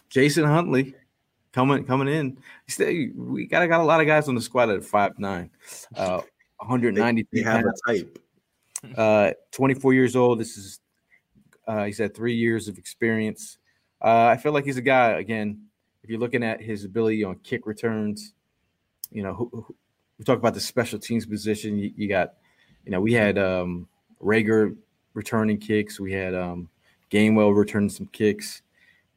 [0.08, 0.94] Jason Huntley
[1.52, 2.38] coming coming in.
[2.78, 5.50] We got got a lot of guys on the squad at five nine,
[5.96, 6.22] uh,
[6.58, 7.26] 190.
[7.32, 8.18] They, have a type.
[8.96, 10.40] Uh, 24 years old.
[10.40, 10.80] This is
[11.70, 13.58] uh, he's had three years of experience.
[14.02, 15.66] Uh, I feel like he's a guy again.
[16.02, 18.34] If you're looking at his ability on kick returns,
[19.12, 19.76] you know, who, who,
[20.18, 21.78] we talk about the special teams position.
[21.78, 22.34] You, you got,
[22.84, 23.86] you know, we had um,
[24.20, 24.76] Reagor
[25.14, 26.00] returning kicks.
[26.00, 26.68] We had um,
[27.08, 28.62] Gainwell returning some kicks.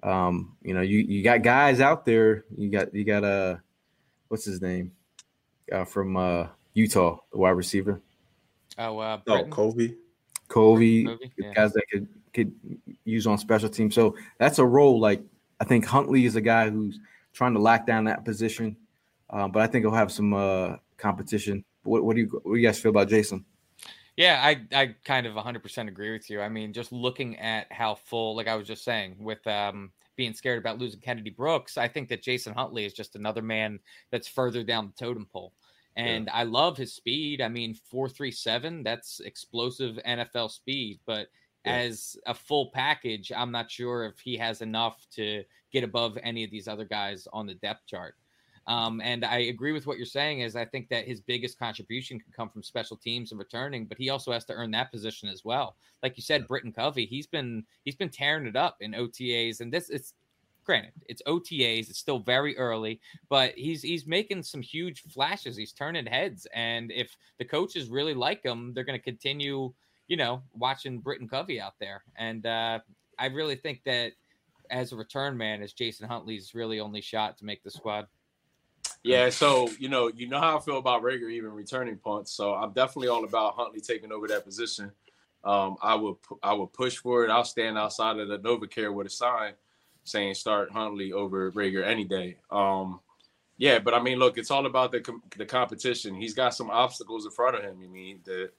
[0.03, 2.45] Um, you know, you you got guys out there.
[2.55, 3.55] You got you got uh,
[4.27, 4.91] what's his name,
[5.71, 7.99] uh, from uh, Utah, the wide receiver.
[8.77, 10.02] Oh, uh, oh,
[10.53, 11.05] Covey.
[11.05, 11.53] Covey, yeah.
[11.53, 12.53] guys that could could
[13.05, 13.95] use on special teams.
[13.95, 15.21] So that's a role like
[15.59, 16.99] I think Huntley is a guy who's
[17.33, 18.75] trying to lock down that position,
[19.29, 21.63] uh, but I think he'll have some uh, competition.
[21.83, 23.45] What, what, do you what do you guys feel about Jason?
[24.15, 26.41] Yeah, I I kind of 100% agree with you.
[26.41, 30.33] I mean, just looking at how full, like I was just saying, with um, being
[30.33, 33.79] scared about losing Kennedy Brooks, I think that Jason Huntley is just another man
[34.11, 35.53] that's further down the totem pole.
[35.95, 36.35] And yeah.
[36.35, 37.41] I love his speed.
[37.41, 41.27] I mean, 437, that's explosive NFL speed, but
[41.65, 41.75] yeah.
[41.75, 46.43] as a full package, I'm not sure if he has enough to get above any
[46.43, 48.15] of these other guys on the depth chart.
[48.65, 50.39] Um, and I agree with what you're saying.
[50.39, 53.97] Is I think that his biggest contribution can come from special teams and returning, but
[53.97, 55.75] he also has to earn that position as well.
[56.01, 59.71] Like you said, Britton Covey, he's been he's been tearing it up in OTAs, and
[59.71, 60.13] this it's
[60.63, 62.99] granted it's OTAs, it's still very early,
[63.29, 65.55] but he's he's making some huge flashes.
[65.57, 69.73] He's turning heads, and if the coaches really like him, they're going to continue
[70.07, 72.03] you know, watching Britton Covey out there.
[72.15, 72.79] And uh,
[73.17, 74.13] I really think that
[74.69, 78.07] as a return man is Jason Huntley's really only shot to make the squad.
[79.03, 82.31] Yeah, so you know, you know how I feel about Reagor even returning punts.
[82.31, 84.91] So I'm definitely all about Huntley taking over that position.
[85.43, 87.29] Um, I would I would push for it.
[87.29, 89.53] I'll stand outside of the NovaCare with a sign
[90.03, 92.37] saying start Huntley over Reagor any day.
[92.51, 92.99] Um,
[93.57, 95.03] yeah, but I mean, look, it's all about the
[95.37, 96.15] the competition.
[96.15, 97.77] He's got some obstacles in front of him.
[97.83, 98.49] I mean, the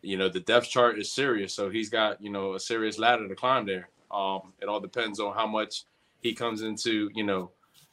[0.00, 3.28] you know the depth chart is serious, so he's got you know a serious ladder
[3.28, 3.88] to climb there.
[4.10, 5.84] Um, it all depends on how much
[6.20, 7.50] he comes into you know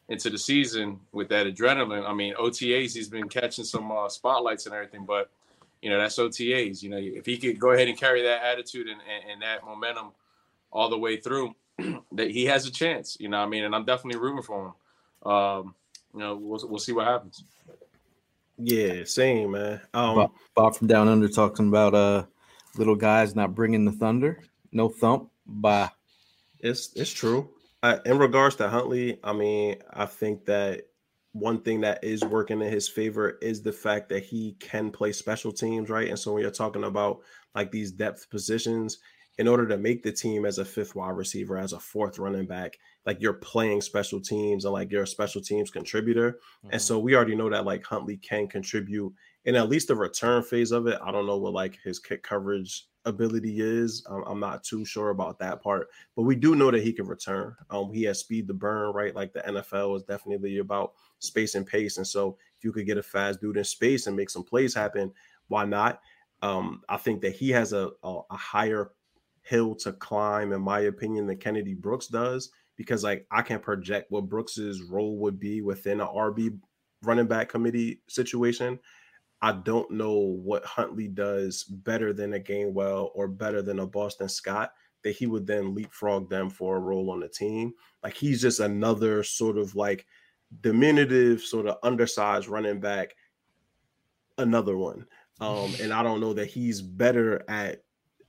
[0.09, 2.07] into the season with that adrenaline.
[2.07, 5.29] I mean, OTAs, he's been catching some uh, spotlights and everything, but
[5.81, 6.81] you know, that's OTAs.
[6.81, 9.63] You know, if he could go ahead and carry that attitude and, and, and that
[9.63, 10.11] momentum
[10.71, 11.55] all the way through,
[12.13, 13.17] that he has a chance.
[13.19, 15.31] You know, I mean, and I'm definitely rooting for him.
[15.31, 15.75] Um,
[16.13, 17.43] you know, we'll we'll see what happens.
[18.57, 19.81] Yeah, same man.
[19.93, 22.25] Um, Bob, Bob from Down Under talking about uh
[22.77, 24.43] little guys not bringing the thunder.
[24.71, 25.29] No thump.
[25.45, 25.89] Bye.
[26.59, 27.49] It's it's true.
[27.81, 30.81] Uh, in regards to Huntley, I mean, I think that
[31.31, 35.11] one thing that is working in his favor is the fact that he can play
[35.11, 36.09] special teams, right?
[36.09, 37.21] And so when you're talking about
[37.55, 38.97] like these depth positions,
[39.39, 42.45] in order to make the team as a fifth wide receiver, as a fourth running
[42.45, 46.33] back, like you're playing special teams and like you're a special teams contributor.
[46.33, 46.73] Mm-hmm.
[46.73, 49.13] And so we already know that like Huntley can contribute
[49.45, 50.99] in at least the return phase of it.
[51.01, 54.05] I don't know what like his kick coverage ability is.
[54.09, 55.87] Um, I'm not too sure about that part,
[56.17, 57.55] but we do know that he can return.
[57.69, 59.15] Um, he has speed to burn, right?
[59.15, 61.95] Like the NFL is definitely about space and pace.
[61.95, 64.75] And so if you could get a fast dude in space and make some plays
[64.75, 65.13] happen,
[65.47, 66.01] why not?
[66.41, 68.91] Um, I think that he has a, a, a higher
[69.49, 74.11] hill to climb, in my opinion, than Kennedy Brooks does, because like I can project
[74.11, 76.57] what Brooks's role would be within a RB
[77.03, 78.79] running back committee situation.
[79.41, 84.29] I don't know what Huntley does better than a Gainwell or better than a Boston
[84.29, 84.73] Scott
[85.03, 87.73] that he would then leapfrog them for a role on the team.
[88.03, 90.05] Like he's just another sort of like
[90.61, 93.15] diminutive, sort of undersized running back,
[94.37, 95.05] another one.
[95.39, 97.83] Um, and I don't know that he's better at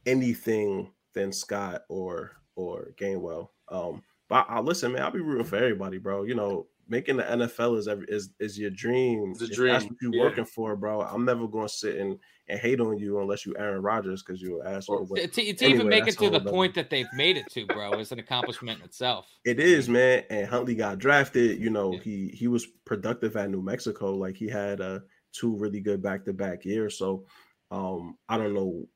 [0.06, 3.48] anything than Scott or or Gainwell.
[3.68, 6.24] Um, but I, I listen, man, I'll be rooting for everybody, bro.
[6.24, 9.32] You know, making the NFL is every, is is your dream.
[9.32, 9.72] It's a dream.
[9.72, 10.22] That's what you're yeah.
[10.22, 11.00] working for, bro.
[11.02, 14.42] I'm never going to sit and, and hate on you unless you Aaron Rodgers because
[14.42, 15.06] you're an asshole.
[15.06, 17.92] to, to anyway, even make it to the point that they've made it to, bro,
[17.92, 19.26] is an accomplishment in itself.
[19.44, 20.24] It is, man.
[20.28, 21.58] And Huntley got drafted.
[21.58, 22.00] You know, yeah.
[22.00, 24.14] he he was productive at New Mexico.
[24.14, 24.98] Like he had uh,
[25.32, 26.98] two really good back to back years.
[26.98, 27.24] So
[27.70, 28.86] um, I don't know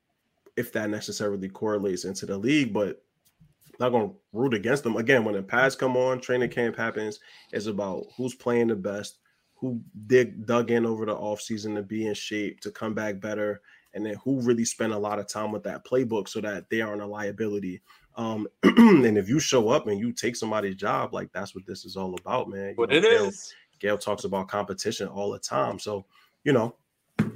[0.57, 3.02] if that necessarily correlates into the league, but
[3.80, 4.96] not going to root against them.
[4.96, 7.20] Again, when the pads come on, training camp happens,
[7.52, 9.18] it's about who's playing the best,
[9.57, 13.62] who dig dug in over the offseason to be in shape, to come back better,
[13.94, 16.80] and then who really spent a lot of time with that playbook so that they
[16.80, 17.80] aren't a liability.
[18.16, 21.84] Um, and if you show up and you take somebody's job, like that's what this
[21.84, 22.74] is all about, man.
[22.76, 23.55] But you know, it Gail, is.
[23.80, 25.78] Gail talks about competition all the time.
[25.78, 26.07] So,
[26.44, 26.76] you know,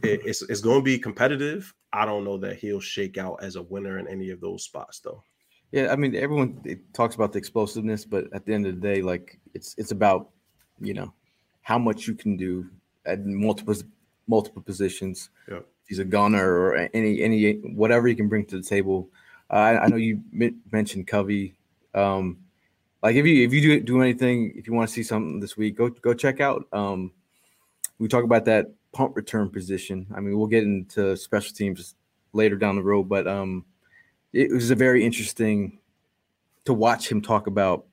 [0.03, 1.75] it, it's it's going to be competitive.
[1.93, 5.01] I don't know that he'll shake out as a winner in any of those spots,
[5.01, 5.23] though.
[5.73, 6.63] Yeah, I mean, everyone
[6.93, 10.31] talks about the explosiveness, but at the end of the day, like it's it's about
[10.81, 11.13] you know
[11.63, 12.67] how much you can do
[13.05, 13.75] at multiple
[14.27, 15.31] multiple positions.
[15.51, 15.61] Yeah.
[15.87, 19.11] He's a gunner or any any whatever he can bring to the table.
[19.51, 20.23] Uh, I, I, know you
[20.71, 21.57] mentioned Covey.
[21.95, 22.39] Um,
[23.03, 25.57] like if you if you do do anything, if you want to see something this
[25.57, 26.67] week, go go check out.
[26.73, 27.13] Um,
[27.99, 30.07] we talk about that punt return position.
[30.15, 31.95] I mean, we'll get into special teams
[32.33, 33.65] later down the road, but um,
[34.33, 35.79] it was a very interesting
[36.65, 37.87] to watch him talk about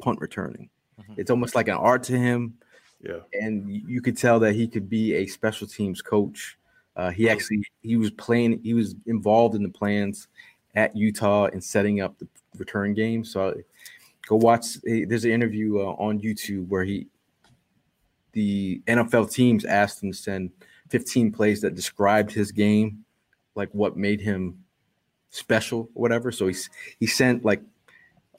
[0.00, 0.70] punt returning.
[1.00, 1.14] Mm-hmm.
[1.16, 2.54] It's almost like an art to him.
[3.02, 3.20] Yeah.
[3.32, 6.58] And you could tell that he could be a special teams coach.
[6.96, 10.28] Uh, he actually he was playing, he was involved in the plans
[10.74, 13.24] at Utah and setting up the return game.
[13.24, 13.54] So
[14.26, 14.76] go watch.
[14.82, 17.06] There's an interview uh, on YouTube where he,
[18.32, 20.50] the NFL teams asked him to send
[20.90, 23.04] 15 plays that described his game,
[23.54, 24.64] like what made him
[25.30, 26.30] special or whatever.
[26.32, 26.68] So he's
[26.98, 27.62] he sent like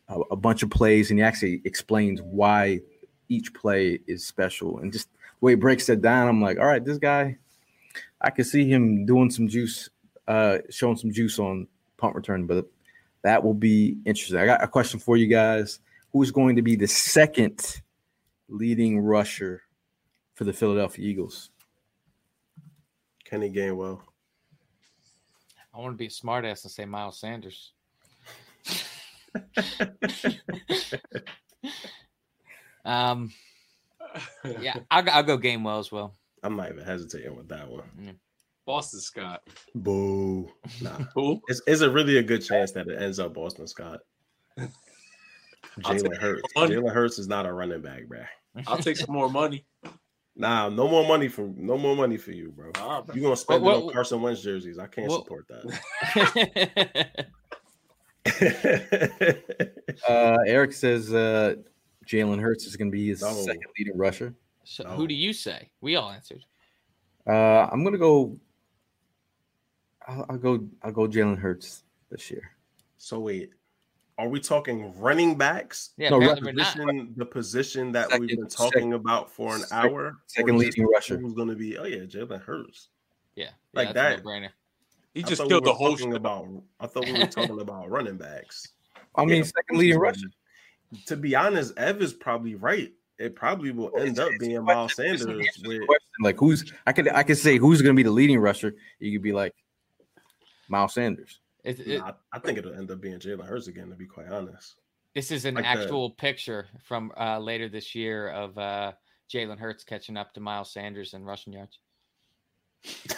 [0.08, 2.82] a, a, bunch of plays and he actually explains why
[3.30, 6.28] each play is special and just the way he breaks it down.
[6.28, 7.38] I'm like, all right, this guy,
[8.20, 9.90] I could see him doing some juice,
[10.28, 11.68] uh, showing some juice on
[11.98, 12.66] punt return, but
[13.24, 14.38] that will be interesting.
[14.38, 15.80] I got a question for you guys.
[16.12, 17.82] Who's going to be the second
[18.50, 19.62] leading rusher
[20.42, 21.52] for the Philadelphia Eagles?
[23.26, 24.00] Kenny Gainwell.
[25.72, 27.74] I want to be a smartass and say Miles Sanders.
[32.84, 33.32] um,
[34.60, 36.16] yeah, I'll, I'll go Gainwell as well.
[36.42, 37.84] I'm not even hesitating with that one.
[38.02, 38.16] Mm.
[38.66, 39.44] Boston Scott.
[39.76, 40.52] Boo.
[40.82, 40.98] Nah.
[41.14, 41.40] Who?
[41.50, 44.00] Is, is it really a good chance that it ends up Boston Scott?
[44.58, 44.68] I'll
[45.82, 46.42] Jalen take Hurts.
[46.58, 48.24] Jalen Hurts is not a running back, bro.
[48.66, 49.68] I'll take some more money.
[50.42, 52.72] Nah, no more money from no more money for you, bro.
[52.80, 53.16] All right, bro.
[53.16, 54.80] You gonna spend What- it on what- Carson Wentz jerseys?
[54.80, 57.26] I can't what- support that.
[60.08, 61.56] Uh, Eric says uh,
[62.06, 63.34] Jalen Hurts is going to be his No.
[63.34, 64.34] second leading rusher.
[64.64, 64.90] so No.
[64.92, 65.70] who do you say?
[65.82, 66.44] We all answered.
[67.28, 68.38] Uh, I'm going to go.
[70.08, 70.68] I'll, I'll go.
[70.82, 72.52] I'll go Jalen Hurts this year.
[72.98, 73.52] so wait,
[74.22, 75.92] are we talking running backs?
[75.98, 76.76] Yeah, No, apparently we're not.
[76.76, 80.18] Position, the position that we've been talking about for an second- hour.
[80.28, 81.18] second leading rusher.
[81.18, 81.78] Who's going to be?
[81.78, 82.90] Oh yeah, Jalen Hurts.
[83.36, 84.10] Yeah, Like yeah, that.
[84.10, 84.50] that's no-brainer.
[85.14, 86.48] He I just thought killed we the were whole talking about.
[86.80, 88.68] I thought we were talking about running backs.
[89.16, 90.28] I mean, Yeah, second leading rusher.
[91.08, 92.92] gonna- be honest, Ev is probably right.
[93.18, 94.66] It probably will end it's- up it's being question.
[94.78, 95.90] Miles Sanders answer to the with.
[96.22, 96.72] Like who's?
[96.86, 97.08] I could.
[97.10, 98.76] I could say who's going to be the leading rusher.
[99.00, 99.54] You could be like
[100.68, 101.40] Miles Sanders.
[101.64, 104.28] It, it, I, I think it'll end up being Jalen Hurts again, to be quite
[104.28, 104.76] honest.
[105.14, 108.94] this is an like actual picture from uh, later this year of uh,
[109.32, 111.80] Jalen Hurts catching up to Miles Sanders in rushing yards.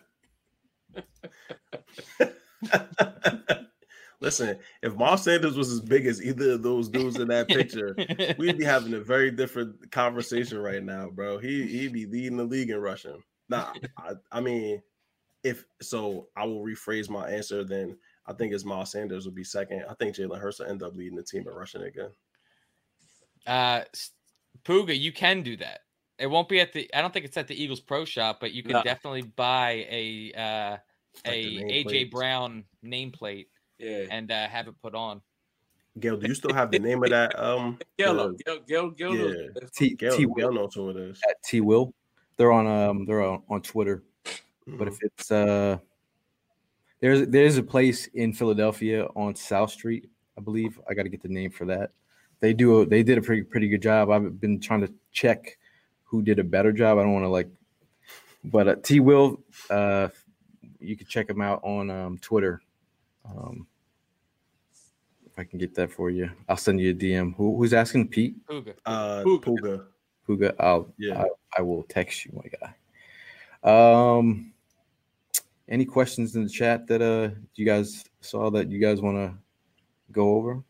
[4.22, 7.96] Listen, if Miles Sanders was as big as either of those dudes in that picture,
[8.38, 11.38] we'd be having a very different conversation right now, bro.
[11.38, 13.24] He he'd be leading the league in rushing.
[13.48, 14.82] Nah, I, I mean,
[15.44, 17.64] if so, I will rephrase my answer.
[17.64, 19.84] Then I think it's Miles Sanders will be second.
[19.90, 22.10] I think Jalen Hurts will end up leading the team in rushing again.
[23.48, 23.82] Uh,
[24.66, 25.82] Puga, you can do that.
[26.18, 26.90] It won't be at the.
[26.94, 28.84] I don't think it's at the Eagles Pro Shop, but you can No.
[28.84, 30.78] definitely buy a uh,
[31.26, 32.12] Like a AJ nameplates.
[32.12, 34.06] Brown nameplate Yeah.
[34.12, 35.22] and uh, have it put on.
[36.00, 37.38] Gail, do you still have the name of that?
[37.40, 38.34] Um, Yellow.
[38.34, 39.48] the- Gail, Gail, Gail, Yeah.
[39.62, 39.72] knows.
[39.76, 41.22] T Gail, T Gail Will knows who it is.
[41.30, 41.94] at T Will.
[42.38, 44.04] They're on um they're on, on Twitter.
[44.78, 44.92] But Mhm.
[44.92, 45.78] if it's uh
[47.02, 50.80] there's there's a place in Philadelphia on South Street, I believe.
[50.90, 51.92] I got to get the name for that.
[52.42, 54.10] They do a, they did a pretty pretty good job.
[54.10, 55.58] I've been trying to check
[56.04, 56.98] who did a better job.
[56.98, 57.50] I don't want to like
[58.44, 60.10] but uh, T Will uh
[60.80, 62.62] you can check him out on um Twitter.
[63.26, 63.66] Um
[65.26, 66.30] if I can get that for you.
[66.50, 67.36] I'll send you a DM.
[67.36, 68.36] Who, who's asking Pete?
[68.48, 68.74] Puga.
[68.86, 69.44] uh, Puga.
[69.44, 69.86] Puga.
[70.28, 70.56] Puga.
[70.60, 71.22] I'll Yeah.
[71.24, 71.28] I,
[71.60, 72.76] I will text you, my guy.
[73.64, 74.54] Um,
[75.70, 79.34] any questions in the chat that uh you guys saw that you guys want to
[80.12, 80.64] go over?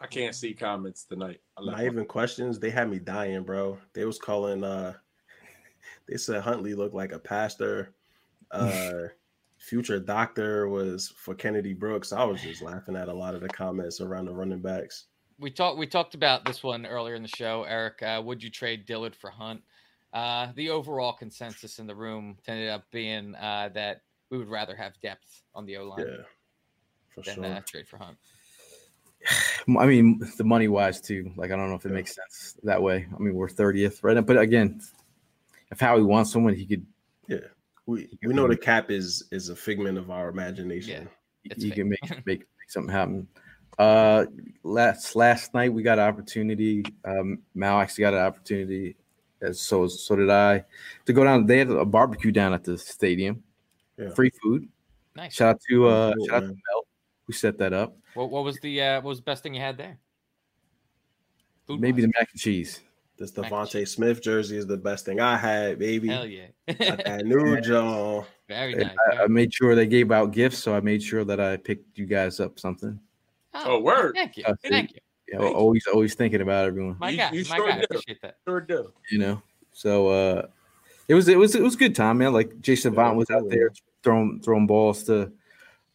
[0.00, 1.40] I can't see comments tonight.
[1.56, 2.58] I left Not even questions.
[2.58, 3.78] They had me dying, bro.
[3.94, 4.64] They was calling.
[4.64, 4.94] uh
[6.08, 7.94] They said Huntley looked like a pastor.
[8.50, 9.04] Uh
[9.58, 12.12] Future doctor was for Kennedy Brooks.
[12.12, 15.06] I was just laughing at a lot of the comments around the running backs.
[15.38, 18.50] we talked we talked about this one earlier in the show eric uh, would you
[18.50, 19.60] trade dillard for hunt
[20.12, 24.74] uh, the overall consensus in the room ended up being uh, that we would rather
[24.76, 26.24] have depth on the o line Yeah,
[27.14, 27.44] for than sure.
[27.44, 28.16] uh, trade for hunt
[29.78, 31.32] I mean, the money wise too.
[31.36, 31.94] Like, I don't know if it Yeah.
[31.94, 33.06] makes sense that way.
[33.12, 34.80] I mean, we're thirtieth right now, but again,
[35.72, 36.86] if Howie wants someone, he could
[37.28, 37.38] Yeah,
[37.86, 41.08] we we know the cap is is a figment of our imagination.
[41.44, 41.76] It's he fake.
[41.76, 43.28] can make, make make something happen.
[43.78, 44.26] Uh,
[44.62, 46.84] last last night we got an opportunity.
[47.04, 48.96] Um, Mal actually got an opportunity,
[49.42, 50.64] as so so did I,
[51.06, 51.46] to go down.
[51.46, 53.42] They had a barbecue down at the stadium,
[53.98, 54.10] Yeah.
[54.10, 54.68] free food.
[55.14, 56.46] nice Shout out to uh, Cool, shout out to.
[56.48, 56.86] Mel
[57.26, 57.96] who set that up.
[58.14, 59.98] what, what was the uh, what was the best thing you had there
[61.66, 62.80] Food Maybe the mac and cheese.
[63.18, 66.08] This Mac and DeVonta Smith jersey is the best thing I had, baby.
[66.08, 68.24] hell yeah Got that new John.
[68.48, 71.40] very nice I, I made sure they gave out gifts, so I made sure that
[71.40, 73.00] I picked you guys up something.
[73.54, 74.12] Oh, word.
[74.14, 74.98] thank you Uh, thank you
[75.32, 75.56] Yeah, Thank you.
[75.56, 76.96] always always thinking about everyone.
[77.00, 78.92] my You- guy you my sure guy I appreciate that Sure do.
[79.10, 79.42] you know.
[79.72, 80.46] So uh
[81.08, 82.32] it was it was it was a good time, man.
[82.34, 83.70] Like Jason Yeah, Vaughn was out there
[84.02, 85.32] throwing throwing balls to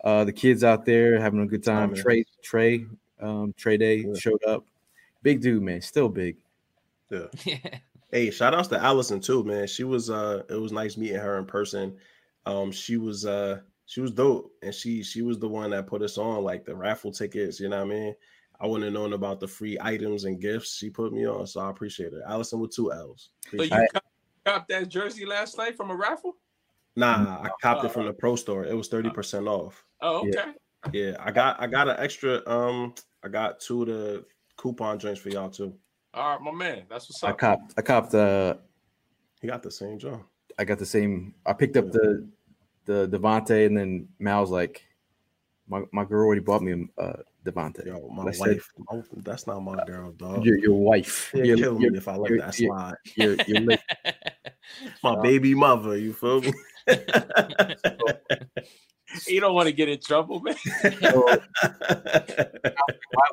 [0.03, 1.91] uh the kids out there having a good time.
[1.95, 2.01] Oh.
[2.01, 2.85] Trey Trey
[3.19, 4.13] um Trey Day Yeah.
[4.19, 4.65] showed up.
[5.23, 5.81] Big dude, man.
[5.81, 6.37] Still big.
[7.09, 7.25] Yeah.
[7.45, 7.57] yeah
[8.11, 9.67] Hey, shout outs to Allison too, man.
[9.67, 11.95] She was uh it was nice meeting her in person.
[12.45, 16.01] Um she was uh she was dope and she she was the one that put
[16.01, 18.15] us on like the raffle tickets, you know what I mean?
[18.59, 21.61] I wouldn't have known about the free items and gifts she put me on, so
[21.61, 22.21] I appreciate it.
[22.27, 23.29] Allison with two L's.
[23.49, 23.93] So you Appreciate it.
[23.93, 24.03] cop-
[24.45, 26.35] copped that jersey last night from a raffle?
[26.95, 28.65] Nah, I copped it from the pro store.
[28.65, 29.83] It was 30% off.
[30.01, 30.31] Oh, okay.
[30.35, 30.51] Yeah.
[30.91, 34.25] Yeah, I got I got an extra um I got two of the
[34.57, 35.75] coupon drinks for y'all too.
[36.13, 36.83] All right, my man.
[36.89, 37.29] That's what's up.
[37.29, 38.55] I copped I copped uh
[39.41, 40.21] He got the same job.
[40.57, 42.27] I got the same I picked up the
[42.85, 44.83] the Devante and then Mal's like
[45.69, 47.85] my, my girl already bought me a uh, DeVonta.
[47.85, 48.69] Yo, my I said- wife.
[48.91, 50.43] oh, that's not my girl, dog.
[50.43, 51.29] Your, your wife.
[51.31, 52.95] She'll Your- kill me if I let that your- slide.
[53.15, 53.79] your- your late-
[55.03, 56.51] My baby mother, you feel me?
[59.27, 60.55] You don't want to get in trouble, man.
[60.55, 61.41] So, why,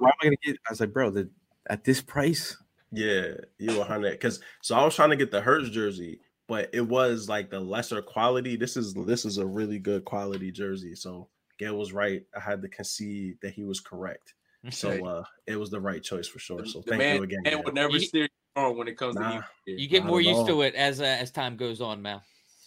[0.01, 0.57] why am I gonna get?
[0.67, 1.31] I was like, bro, the,
[1.71, 2.57] at this price,
[2.91, 4.11] Yeah, you 100.
[4.13, 7.61] Because so I was trying to get the Hurts jersey, but it was like the
[7.61, 8.57] lesser quality.
[8.57, 10.97] This is this is a really good quality jersey.
[10.97, 11.29] So
[11.59, 12.23] Gail was right.
[12.37, 14.35] I had to concede that he was correct.
[14.71, 16.67] So uh it was the right choice for sure.
[16.67, 17.39] So the thank man, you again.
[17.45, 17.63] man Gail.
[17.65, 18.29] would never You- steer you
[18.63, 19.31] wrong when it comes Nah.
[19.39, 19.77] to you.
[19.77, 20.47] You get more used all.
[20.49, 22.21] to it as uh, as time goes on, Mal.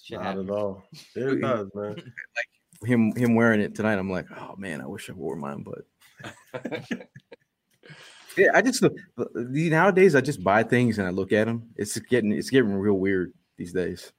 [0.04, 0.50] Shit Not happens.
[0.50, 0.84] at all.
[1.16, 1.96] It does, man.
[1.96, 5.64] Like him him wearing it tonight, I'm like, oh man, I wish I wore mine,
[5.64, 5.86] but
[8.38, 8.84] yeah, I just
[9.36, 11.70] nowadays I just buy things and I look at them.
[11.76, 14.12] It's getting it's getting real weird these days.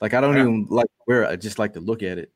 [0.00, 0.42] Like I don't Yeah.
[0.42, 1.28] even like wear it.
[1.30, 2.32] I just like to look at it.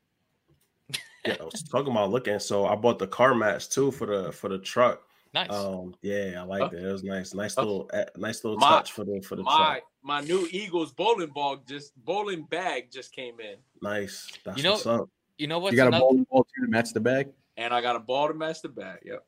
[1.24, 2.39] Yeah, I was talking about looking.
[2.39, 5.03] So I bought the car mats too for the for the truck.
[5.35, 5.51] Nice.
[5.51, 6.68] Um, yeah, I like Oh.
[6.68, 6.89] that.
[6.89, 7.62] It was nice, nice Oh.
[7.62, 9.83] little, eh, nice little My- touch for the for the My truck.
[10.07, 14.30] My new Eagles bowling ball just bowling bag just came in, Nice.
[14.44, 15.11] That's You know- what's up.
[15.36, 17.28] you know what's you got a bowling ball too to match the bag.
[17.57, 19.00] and I got a ball to match the bag.
[19.04, 19.26] Yep.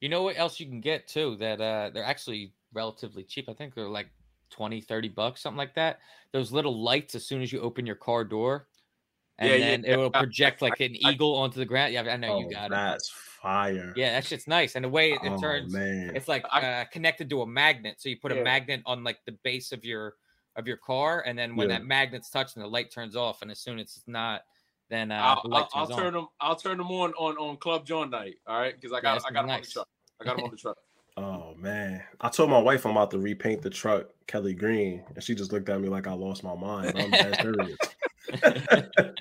[0.00, 3.48] you know what else you can get too that uh they're actually relatively cheap.
[3.48, 4.08] I think they're like
[4.50, 6.00] 20, 30 bucks, something like that.
[6.32, 8.66] Those little lights as soon as you open your car door.
[9.40, 9.94] And Yeah, then yeah.
[9.94, 11.94] it will project like an eagle onto the ground.
[11.94, 12.70] Yeah, I know you Oh, got it.
[12.70, 13.94] that's fire.
[13.96, 14.76] Yeah, that shit's nice.
[14.76, 16.12] And the way it, it oh, turns, man.
[16.14, 17.96] it's like uh, connected to a magnet.
[17.98, 18.42] So you put Yeah.
[18.42, 20.14] a magnet on like the base of your
[20.56, 23.40] of your car, and then when that magnet's touching, the light turns off.
[23.40, 24.42] And as soon as it's not,
[24.90, 26.26] then uh, I'll, the light I'll, I'll turn them.
[26.40, 28.34] I'll turn them on on on Club John night.
[28.46, 29.88] All right, because I got that's I got them on the truck.
[30.20, 30.76] I got them on the truck.
[31.16, 35.22] Oh man, I told my wife I'm about to repaint the truck Kelly Green, and
[35.24, 36.92] she just looked at me like I lost my mind.
[36.96, 37.78] I'm serious.
[38.42, 39.14] I'm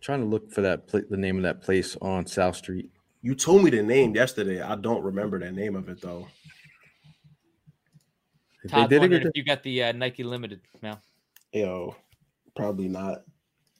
[0.00, 2.90] trying to look for that pla- the name of that place on South Street.
[3.22, 4.60] you told me the name yesterday.
[4.60, 6.26] I don't remember the name of it though.
[8.68, 11.00] Todd they did wondered it, if you got the uh, Nike Limited now.
[11.52, 11.96] Yo,
[12.54, 13.22] probably not.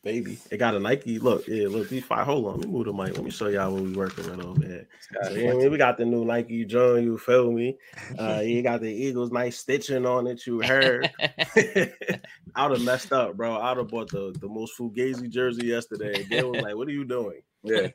[0.02, 1.18] Baby, it got a Nike.
[1.18, 1.90] Look, yeah, look.
[1.90, 2.24] These five.
[2.24, 3.14] Hold on, let me move the mic.
[3.14, 4.86] Let me show y'all what we working with over there.
[5.24, 7.02] So, yeah, I mean, we got the new Nike John.
[7.04, 7.76] You feel me?
[8.18, 10.46] Uh, you got the Eagles, nice stitching on it.
[10.46, 11.10] You heard?
[11.20, 13.58] I'd have messed up, bro.
[13.58, 16.24] I'd have bought the, the most fugazi jersey yesterday.
[16.24, 17.88] Gail was like, "What are you doing?" Yeah,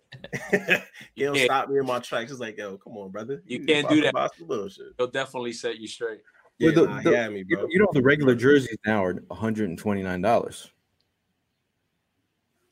[1.17, 2.29] Gail stopped me in my tracks.
[2.29, 3.41] He's like, "Yo, come on, brother.
[3.47, 4.13] You can't do that.
[4.13, 4.95] buy Bullshit.
[4.97, 6.19] they'll definitely set you straight.
[6.59, 7.67] Yeah, Well, the- nah, the- he had me, you, bro.
[7.67, 10.69] you know the regular jerseys now are 129 dollars.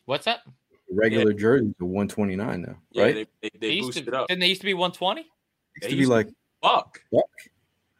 [0.05, 0.39] What's that?
[0.89, 3.15] The regular jerseys are 129 now, Yeah, right?
[3.15, 4.27] they, they, They they used boosted to, up.
[4.27, 5.21] Didn't they used to be 120?
[5.21, 5.31] Used
[5.81, 6.27] they to be like
[6.61, 7.01] Fuck.
[7.13, 7.25] fuck.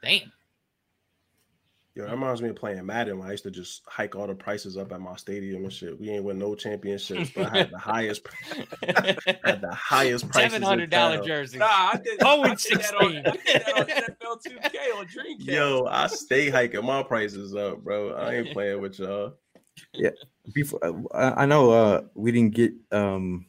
[0.02, 0.32] Damn.
[1.96, 3.20] Yo, that reminds me of playing Madden.
[3.20, 6.00] When I used to just hike all the prices up at my stadium and shit.
[6.00, 8.28] We ain't win no championships, but I had the highest,
[8.82, 10.54] had the highest prices.
[10.54, 11.60] Seven hundred dollar jersey.
[11.60, 12.20] Nah, I did.
[12.24, 13.24] Oh, I and did that on, 16.
[13.28, 15.46] I did that on NFL 2K on Dreamcast.
[15.46, 18.14] Yo, I stay hiking my prices up, bro.
[18.14, 19.36] I ain't playing with y'all.
[20.54, 20.80] Before.
[20.84, 23.46] uh, I I know uh, we didn't get um,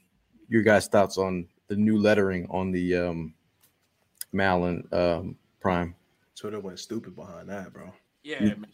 [0.48, 3.34] your guys' thoughts on the new lettering on the um,
[4.32, 5.94] Malin um, Prime.
[6.36, 7.92] Twitter went stupid behind that, bro.
[8.22, 8.66] Yeah, man.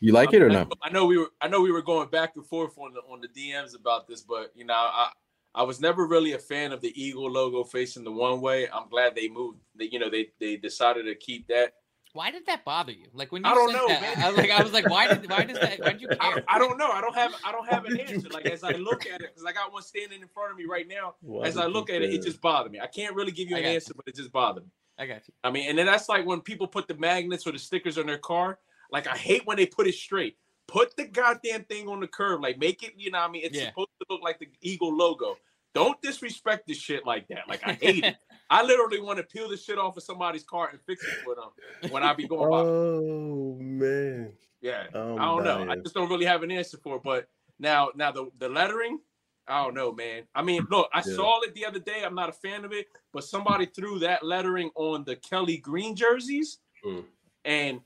[0.00, 0.68] You like it or I no?
[0.82, 3.20] I know we were I know we were going back and forth on the on
[3.20, 5.10] the DMs about this, but you know, I
[5.54, 8.68] I was never really a fan of the eagle logo facing the one way.
[8.68, 9.60] I'm glad they moved.
[9.76, 11.74] They, you know, they they decided to keep that.
[12.14, 13.08] Why did that bother you?
[13.12, 14.24] Like when you I don't said know, that, man.
[14.24, 15.80] I was like, I was like, why did why does that?
[15.80, 16.44] Why did you I, care?
[16.48, 16.88] I don't know.
[16.88, 18.28] I don't have I don't have an Why did you answer.
[18.30, 20.64] Like as I look at it, because I got one standing in front of me
[20.64, 21.16] right now.
[21.22, 22.78] Why as I look at it, it just bothered me.
[22.78, 23.74] I can't really give you an got you.
[23.74, 24.70] answer, but it just bothered me.
[24.96, 25.34] I got you.
[25.42, 28.06] I mean, and then that's like when people put the magnets or the stickers on
[28.06, 28.60] their car.
[28.92, 30.36] Like I hate when they put it straight.
[30.68, 32.42] Put the goddamn thing on the curb.
[32.42, 33.42] Like make it, you know what I mean?
[33.44, 33.70] It's Yeah.
[33.70, 35.36] supposed to look like the Eagle logo.
[35.74, 37.48] Don't disrespect this shit like that.
[37.48, 38.16] Like I hate it.
[38.54, 41.34] I literally want to peel the shit off of somebody's car and fix it for
[41.34, 42.60] them when I be going by.
[42.60, 44.32] Oh man.
[44.60, 44.86] Yeah.
[44.94, 45.66] I'm I don't know.
[45.68, 47.02] I just don't really have an answer for it.
[47.02, 47.28] But
[47.58, 49.00] now, now the, the lettering,
[49.48, 50.22] I don't know, man.
[50.34, 51.16] I mean, look, I Yeah.
[51.16, 52.02] saw it the other day.
[52.04, 55.94] I'm not a fan of it, but somebody threw that lettering on the Kelly Green
[55.96, 57.04] jerseys, Mm.
[57.44, 57.80] and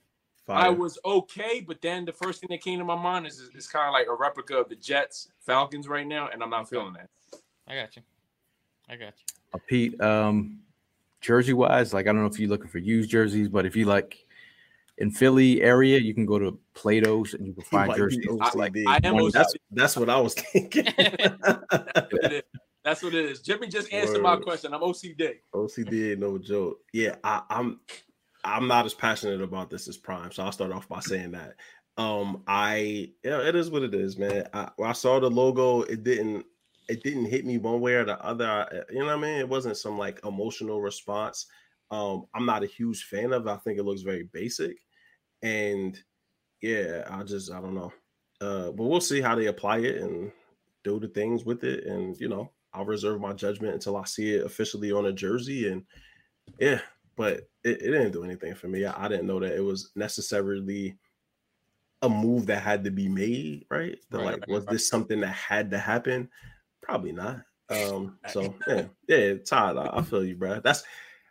[0.46, 0.58] Fire.
[0.66, 1.60] I was okay.
[1.60, 4.06] But then the first thing that came to my mind is it's kind of like
[4.06, 7.08] a replica of the Jets Falcons right now, and I'm not feeling that.
[7.66, 8.02] I got you.
[8.88, 9.34] I got you.
[9.54, 10.60] Uh, Pete, um,
[11.20, 13.84] jersey wise, like I don't know if you're looking for used jerseys, but if you
[13.84, 14.24] like
[14.98, 18.26] in Philly area, you can go to Plato's and you can find might be jerseys.
[18.40, 18.84] I- OCD.
[18.86, 19.56] I am That's, OCD.
[19.72, 20.84] that's what I was thinking.
[20.96, 22.42] That's what it is.
[22.84, 23.40] That's what it is.
[23.40, 24.72] Jimmy just answered my question.
[24.72, 25.36] I'm OCD.
[25.54, 26.78] OCD no joke.
[26.92, 27.80] Yeah, I, I'm
[28.44, 31.56] I'm not as passionate about this as Prime, so I'll start off by saying that.
[31.98, 34.48] Um, I yeah, it is what it is, man.
[34.54, 36.46] I, when I saw the logo, it didn't
[36.88, 38.46] it didn't hit me one way or the other.
[38.46, 39.38] I- you know what I mean?
[39.38, 41.46] It wasn't some like emotional response.
[41.90, 43.46] Um, I'm not a huge fan of.
[43.46, 43.50] it.
[43.50, 44.76] I think it looks very basic,
[45.42, 45.98] and
[46.60, 47.92] yeah, I just I don't know.
[48.40, 50.30] Uh, but we'll see how they apply it and
[50.84, 54.34] do the things with it, and you know, I'll reserve my judgment until I see
[54.34, 55.68] it officially on a jersey.
[55.68, 55.84] And
[56.58, 56.80] yeah,
[57.16, 58.84] but it, it didn't do anything for me.
[58.84, 60.96] I, I, didn't know that it was necessarily
[62.02, 63.98] a move that had to be made, right?
[64.12, 66.28] right like, was this something that had to happen?
[66.88, 67.42] Probably not.
[67.70, 70.60] Um, so yeah, yeah, Todd, I, I feel you, bro.
[70.60, 70.82] That's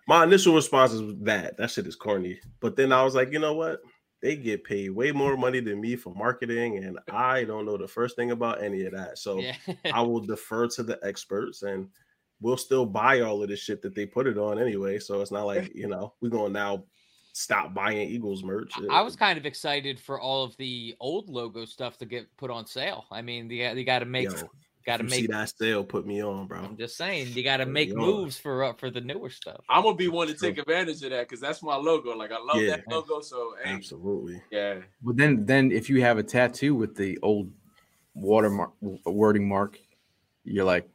[0.07, 2.39] my initial response is that that shit is corny.
[2.61, 3.81] But then I was like, you know what?
[4.21, 7.87] They get paid way more money than me for marketing, and I don't know the
[7.87, 9.17] first thing about any of that.
[9.17, 9.55] So yeah.
[9.93, 11.89] I will defer to the experts and
[12.39, 14.99] we'll still buy all of the shit that they put it on anyway.
[14.99, 16.83] So it's not like, you know, we're gonna now
[17.33, 18.73] stop buying Eagles merch.
[18.89, 22.49] I was kind of excited for all of the old logo stuff to get put
[22.49, 23.05] on sale.
[23.11, 24.49] I mean, they, they got to make Yo,
[24.87, 26.59] got to make see that sale put me on, bro.
[26.59, 29.63] I'm just saying, you got to make moves for uh, for the newer stuff.
[29.69, 32.15] I'm gonna be one to take advantage of that because that's my logo.
[32.15, 32.77] Like I love yeah.
[32.77, 33.19] that logo.
[33.19, 34.79] So hey, absolutely, yeah.
[35.03, 37.51] But then, then if you have a tattoo with the old
[38.15, 39.77] watermark wording mark,
[40.45, 40.89] you're like,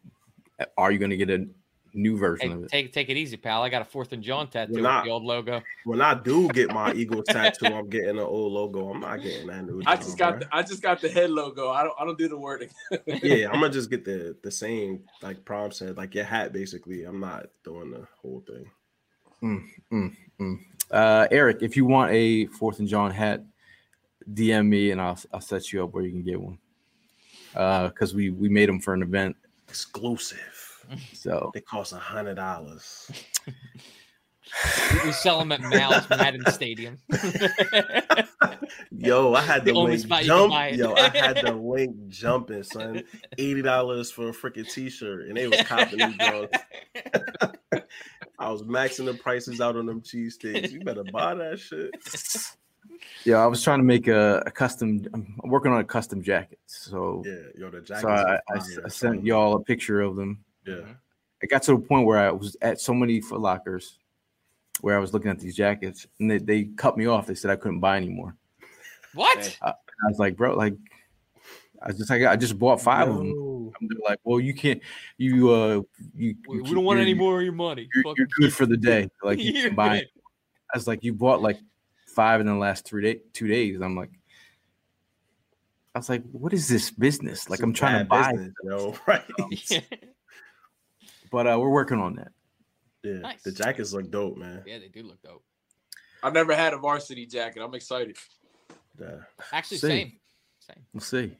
[0.79, 1.47] are you gonna get a
[1.95, 2.71] new version hey, of it.
[2.71, 3.63] Take take it easy, pal.
[3.63, 5.63] I got a Fourth and John tattoo with the old logo.
[5.85, 8.91] When I do get my Eagles tattoo, I'm getting an old logo.
[8.91, 9.83] I'm not getting that new.
[9.87, 11.71] I just got the, I just got the head logo.
[11.71, 12.71] I don't I don't do the wording.
[13.07, 17.05] yeah, I'm gonna just get the the same like prom said, like your hat basically.
[17.05, 18.71] I'm not doing the whole thing.
[19.43, 20.59] Mm, mm, mm.
[20.91, 23.43] Uh, Eric, if you want a Fourth and John hat,
[24.33, 26.59] DM me and I'll I'll set you up where you can get one.
[27.55, 29.37] Uh, because we we made them for an event
[29.69, 30.62] exclusive.
[31.13, 33.11] So they cost a hundred dollars.
[35.05, 36.99] we sell them at Mal's Madden Stadium.
[38.91, 40.53] Yo, I had the, the link jump.
[40.77, 43.03] Yo, I had the link jumping, son.
[43.39, 46.59] Eighty dollars for a freaking t-shirt, and they was copping these drugs.
[48.39, 50.71] I was maxing the prices out on them cheesesteaks.
[50.71, 51.91] You better buy that shit.
[53.25, 55.07] Yeah, I was trying to make a, a, custom.
[55.15, 56.59] I'm working on a custom jacket.
[56.67, 58.03] So yeah, yo, the jacket.
[58.03, 60.45] So I, I, I, sent y'all a picture of them.
[60.67, 60.85] Yeah.
[61.41, 63.99] It got to the point where I was at so many Foot Lockers
[64.81, 67.27] where I was looking at these jackets and they, they cut me off.
[67.27, 68.37] They said I couldn't buy anymore.
[69.15, 69.59] What?
[69.63, 70.75] I, I was like, bro, like
[71.83, 73.13] I just like I just bought five no.
[73.13, 73.73] of them.
[73.81, 74.81] I'm like, well, you can't,
[75.19, 75.81] you uh,
[76.15, 77.89] you, we, we don't want any more of your money.
[77.95, 79.09] You're, you're good for the day.
[79.23, 79.99] Like you can buy.
[79.99, 80.09] It.
[80.73, 81.59] I was like, you bought like
[82.07, 83.81] five in the last three day, two days.
[83.81, 84.11] I'm like,
[85.95, 87.51] I was like, what is this business?
[87.51, 88.33] Like, it's I'm trying to buy.
[88.33, 89.23] Business, yo, right?
[91.33, 92.29] but uh, we're working on that.
[93.03, 93.43] Yeah, nice.
[93.43, 94.63] the jackets look dope, man.
[94.65, 95.43] Yeah, they do look dope.
[96.23, 97.63] I've never had a varsity jacket.
[97.63, 98.17] I'm excited.
[99.01, 99.17] Yeah.
[99.53, 99.89] Actually, see.
[99.89, 100.13] same.
[100.61, 100.85] Same.
[100.93, 101.33] We'll see.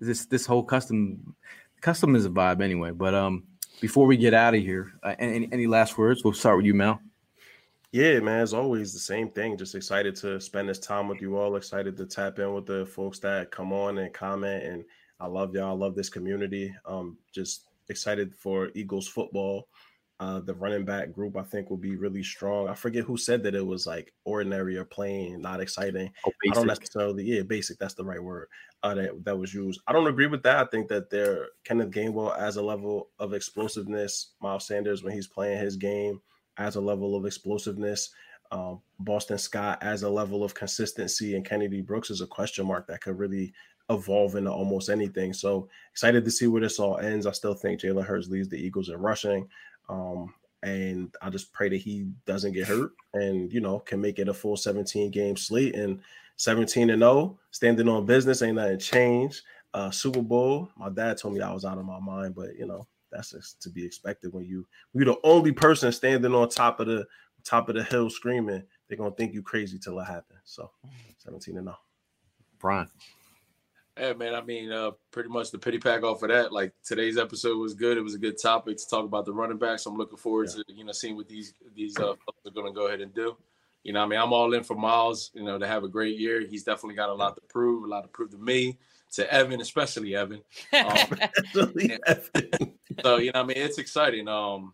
[0.00, 1.34] This this whole custom
[1.82, 2.92] custom is a vibe anyway.
[2.92, 3.44] But um,
[3.80, 6.24] before we get out of here, uh, any any last words?
[6.24, 7.00] We'll start with you, Mel.
[7.92, 8.40] Yeah, man.
[8.40, 9.56] As always, the same thing.
[9.58, 11.54] Just excited to spend this time with you all.
[11.56, 14.64] Excited to tap in with the folks that come on and comment.
[14.64, 14.84] And
[15.20, 15.70] I love y'all.
[15.70, 16.74] I love this community.
[16.86, 19.68] Um, just excited for Eagles football.
[20.20, 22.68] Uh, the running back group I think will be really strong.
[22.68, 26.10] I forget who said that it was like ordinary or plain, not exciting.
[26.24, 27.78] Oh, I don't necessarily, yeah, basic.
[27.78, 28.46] That's the right word
[28.84, 29.80] uh, that that was used.
[29.88, 30.58] I don't agree with that.
[30.58, 34.34] I think that they're Kenneth Gainwell as a level of explosiveness.
[34.40, 36.20] Miles Sanders when he's playing his game
[36.58, 38.10] as a level of explosiveness.
[38.52, 42.86] Um, Boston Scott as a level of consistency, and Kennedy Brooks is a question mark
[42.86, 43.52] that could really
[43.90, 45.32] evolve into almost anything.
[45.32, 47.26] So excited to see where this all ends.
[47.26, 49.48] I still think Jalen Hurts leads the Eagles in rushing.
[49.88, 50.32] Um,
[50.62, 54.28] and I just pray that he doesn't get hurt and you know can make it
[54.28, 56.00] a full 17 game slate and
[56.36, 59.42] 17 and 0, standing on business, ain't nothing changed.
[59.72, 62.66] Uh, Super Bowl, my dad told me I was out of my mind, but you
[62.66, 66.80] know that's just to be expected when you you're the only person standing on top
[66.80, 67.06] of the
[67.44, 68.62] top of the hill screaming.
[68.88, 70.40] They're gonna think you crazy till it happens.
[70.44, 70.70] So
[71.18, 71.76] 17 and 0.
[72.58, 72.88] Brian.
[73.98, 74.34] Yeah, man.
[74.34, 76.52] I mean, uh, pretty much the pity pack off of that.
[76.52, 77.96] Like today's episode was good.
[77.96, 79.86] It was a good topic to talk about the running backs.
[79.86, 80.62] I'm looking forward yeah.
[80.66, 83.36] to you know seeing what these these uh, are going to go ahead and do.
[83.84, 85.30] You know, I mean, I'm all in for Miles.
[85.34, 86.40] You know, to have a great year.
[86.40, 87.84] He's definitely got a lot to prove.
[87.84, 88.78] A lot to prove to me,
[89.12, 90.42] to Evan, especially Evan.
[90.72, 90.96] Um,
[93.02, 94.26] so you know, I mean, it's exciting.
[94.26, 94.72] Um,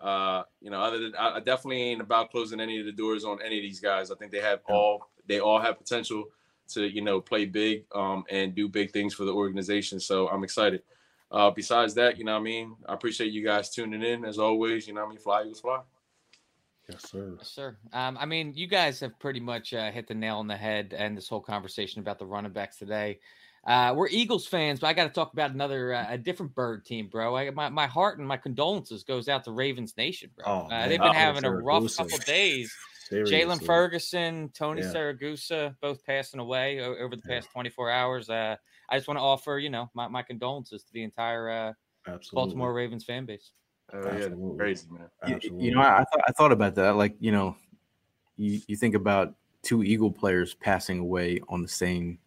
[0.00, 3.24] uh, you know, other than I, I definitely ain't about closing any of the doors
[3.24, 4.10] on any of these guys.
[4.10, 6.24] I think they have all they all have potential
[6.68, 10.00] to you know play big um, and do big things for the organization.
[10.00, 10.82] So I'm excited.
[11.30, 12.76] Uh, besides that, you know what I mean?
[12.88, 14.86] I appreciate you guys tuning in as always.
[14.88, 15.18] You know what I mean?
[15.18, 15.80] Fly Eagles fly.
[16.88, 17.34] Yes, sir.
[17.36, 17.76] Yes, sir.
[17.92, 20.94] Um, I mean, you guys have pretty much uh, hit the nail on the head
[20.96, 23.20] and this whole conversation about the running backs today.
[23.66, 26.86] Uh, we're Eagles fans, but I got to talk about another, uh, a different bird
[26.86, 27.36] team, bro.
[27.36, 30.46] I, my, my heart and my condolences goes out to Ravens Nation, bro.
[30.46, 32.74] Oh, uh, they've been having a rough couple days
[33.10, 34.92] Jaylon Ferguson, Tony Yeah.
[34.92, 37.36] Siragusa, both passing away over the Yeah.
[37.36, 38.30] past 24 hours.
[38.30, 38.56] Uh,
[38.88, 41.72] I just want to offer, you know, my, my condolences to the entire uh,
[42.06, 42.34] Absolutely.
[42.34, 43.52] Baltimore Ravens fan base.
[43.92, 45.08] Oh yeah, crazy man.
[45.26, 45.66] You, Absolutely.
[45.66, 46.96] you know, I, I thought I thought about that.
[46.96, 47.56] Like, you know,
[48.36, 52.18] you, you think about two Eagle players passing away on the same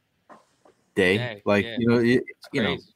[0.96, 1.18] day.
[1.18, 1.76] Day, like, yeah.
[1.78, 2.94] you know, you, It's you know, crazy.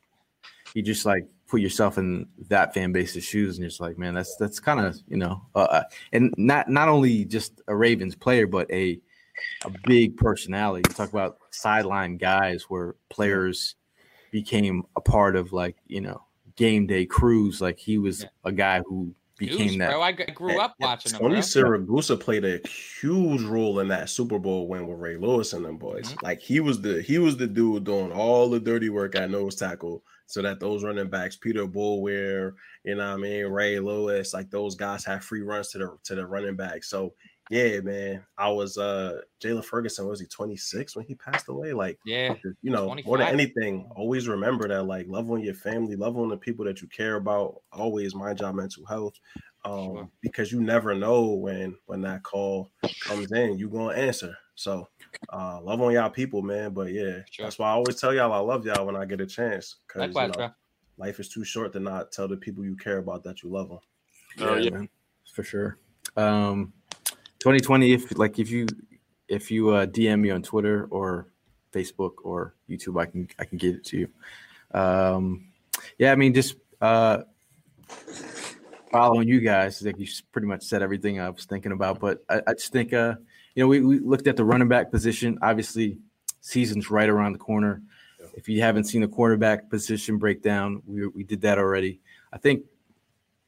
[0.74, 4.14] you just like put yourself in that fan base's shoes, and you're just like, man,
[4.14, 8.16] that's that's kind of you know, uh, uh, and not not only just a Ravens
[8.16, 9.00] player, but a
[9.66, 10.90] a big personality.
[10.90, 13.76] You talk about sideline guys where players
[14.32, 16.22] became a part of like you know
[16.56, 17.62] game day crews.
[17.62, 18.30] Like he was Yeah.
[18.46, 19.90] a guy who became Goose, that.
[19.92, 20.02] bro.
[20.02, 21.20] I g- grew up watching him.
[21.20, 21.42] Tony Bro.
[21.42, 25.78] Siragusa played a huge role in that Super Bowl win with Ray Lewis and them
[25.78, 26.06] boys.
[26.06, 26.26] Mm-hmm.
[26.26, 29.56] Like he was the he was the dude doing all the dirty work at nose
[29.56, 32.54] tackle, so that those running backs, Peter Boulware,
[32.84, 35.98] you know what I mean, Ray Lewis, like those guys have free runs to the
[36.04, 36.84] to the running back.
[36.84, 37.14] So
[37.52, 40.08] yeah, man, I was uh Jaylon Ferguson.
[40.08, 41.74] Was he 26 when he passed away?
[41.74, 42.34] Like Yeah.
[42.64, 46.30] you know, more than anything, always remember that like love on your family, love on
[46.30, 47.62] the people that you care about.
[47.72, 49.14] Always mind your mental health.
[49.64, 50.10] Um, Sure.
[50.22, 54.36] because you never know when when that call comes in, you gonna answer.
[54.56, 54.88] So
[55.32, 56.74] uh love on y'all people, man.
[56.74, 57.46] But yeah, Sure.
[57.46, 59.76] that's why I always tell y'all I love y'all when I get a chance.
[59.88, 60.52] Cause you know,
[60.98, 63.70] life is too short to not tell the people you care about that you love
[63.70, 63.80] them.
[64.40, 64.70] Oh, yeah.
[64.72, 64.90] man,
[65.34, 65.78] for sure.
[66.18, 66.74] Um,
[67.40, 67.94] 2020.
[67.94, 68.66] If like if you
[69.28, 71.28] if you uh, DM me on Twitter or
[71.72, 74.10] Facebook or YouTube, I can I can get it to you.
[74.72, 75.48] Um,
[75.98, 77.20] yeah, I mean just uh,
[78.92, 79.82] following you guys.
[79.82, 82.94] Like you pretty much said everything I was thinking about, but I, I just think
[82.94, 83.16] uh,
[83.56, 85.40] you know we, we looked at the running back position.
[85.42, 85.98] Obviously,
[86.42, 87.82] season's right around the corner.
[88.36, 92.00] If you haven't seen the quarterback position breakdown, we we did that already.
[92.34, 92.66] I think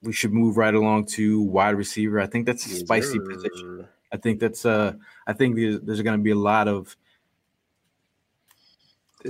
[0.02, 2.20] we should move right along to wide receiver.
[2.20, 3.88] I think that's a spicy position.
[4.12, 4.94] I think that's uh
[5.28, 6.96] I think there's, there's going to be a lot of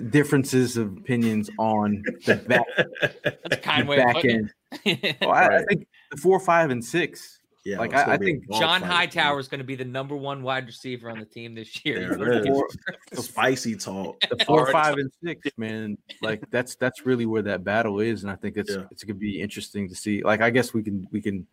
[0.09, 2.65] differences of opinions on the back,
[3.01, 4.53] That's a the kind way of back putting end.
[4.85, 5.17] it.
[5.21, 7.36] Well, I, I think the four, five, and six.
[7.67, 10.65] Yeah, Like, I- I think John Hightower is going to be the number one wide
[10.67, 12.15] receiver on the team this year.
[12.15, 12.47] There it is.
[12.47, 13.21] Four, man.
[13.21, 14.21] Spicy talk.
[14.29, 15.97] the four, five, and six, man.
[16.21, 18.85] Like that's that's really where that battle is, and I think it's Yeah.
[18.89, 20.23] it's gonna be interesting to see.
[20.23, 21.45] Like, I guess we can we can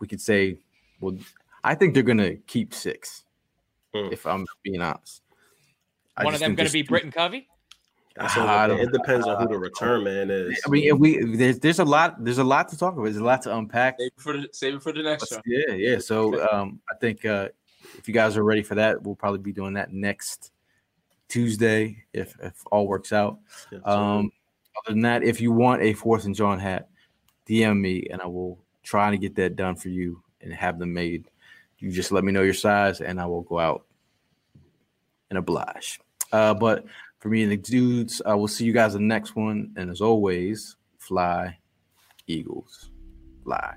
[0.00, 0.58] we can say,
[0.98, 1.16] well,
[1.62, 3.24] I think they're gonna keep six.
[3.94, 4.08] Hmm.
[4.12, 5.22] If I'm being honest,
[6.16, 7.46] I One of them going to be too- Britton Covey.
[8.16, 10.60] That's I all, it depends on who the return man is.
[10.64, 13.04] I mean, if we there's there's a lot there's a lot to talk about.
[13.04, 13.96] There's a lot to unpack.
[13.98, 15.40] Save it for the save it for the next show.
[15.44, 15.98] Yeah, yeah.
[15.98, 17.48] So um, I think uh,
[17.98, 20.52] if you guys are ready for that, we'll probably be doing that next
[21.28, 23.38] Tuesday if if all works out.
[23.72, 24.30] Yeah, Um,
[24.76, 26.88] other than that, if you want a Fourth and John hat,
[27.48, 30.92] DM me and I will try to get that done for you and have them
[30.92, 31.30] made.
[31.78, 33.86] You just let me know your size and I will go out
[35.30, 36.00] and oblige.
[36.32, 36.84] Uh, but
[37.24, 39.72] for me and the dudes, I will see you guys in the next one.
[39.78, 41.56] And as always, fly,
[42.26, 42.90] Eagles,
[43.44, 43.76] fly.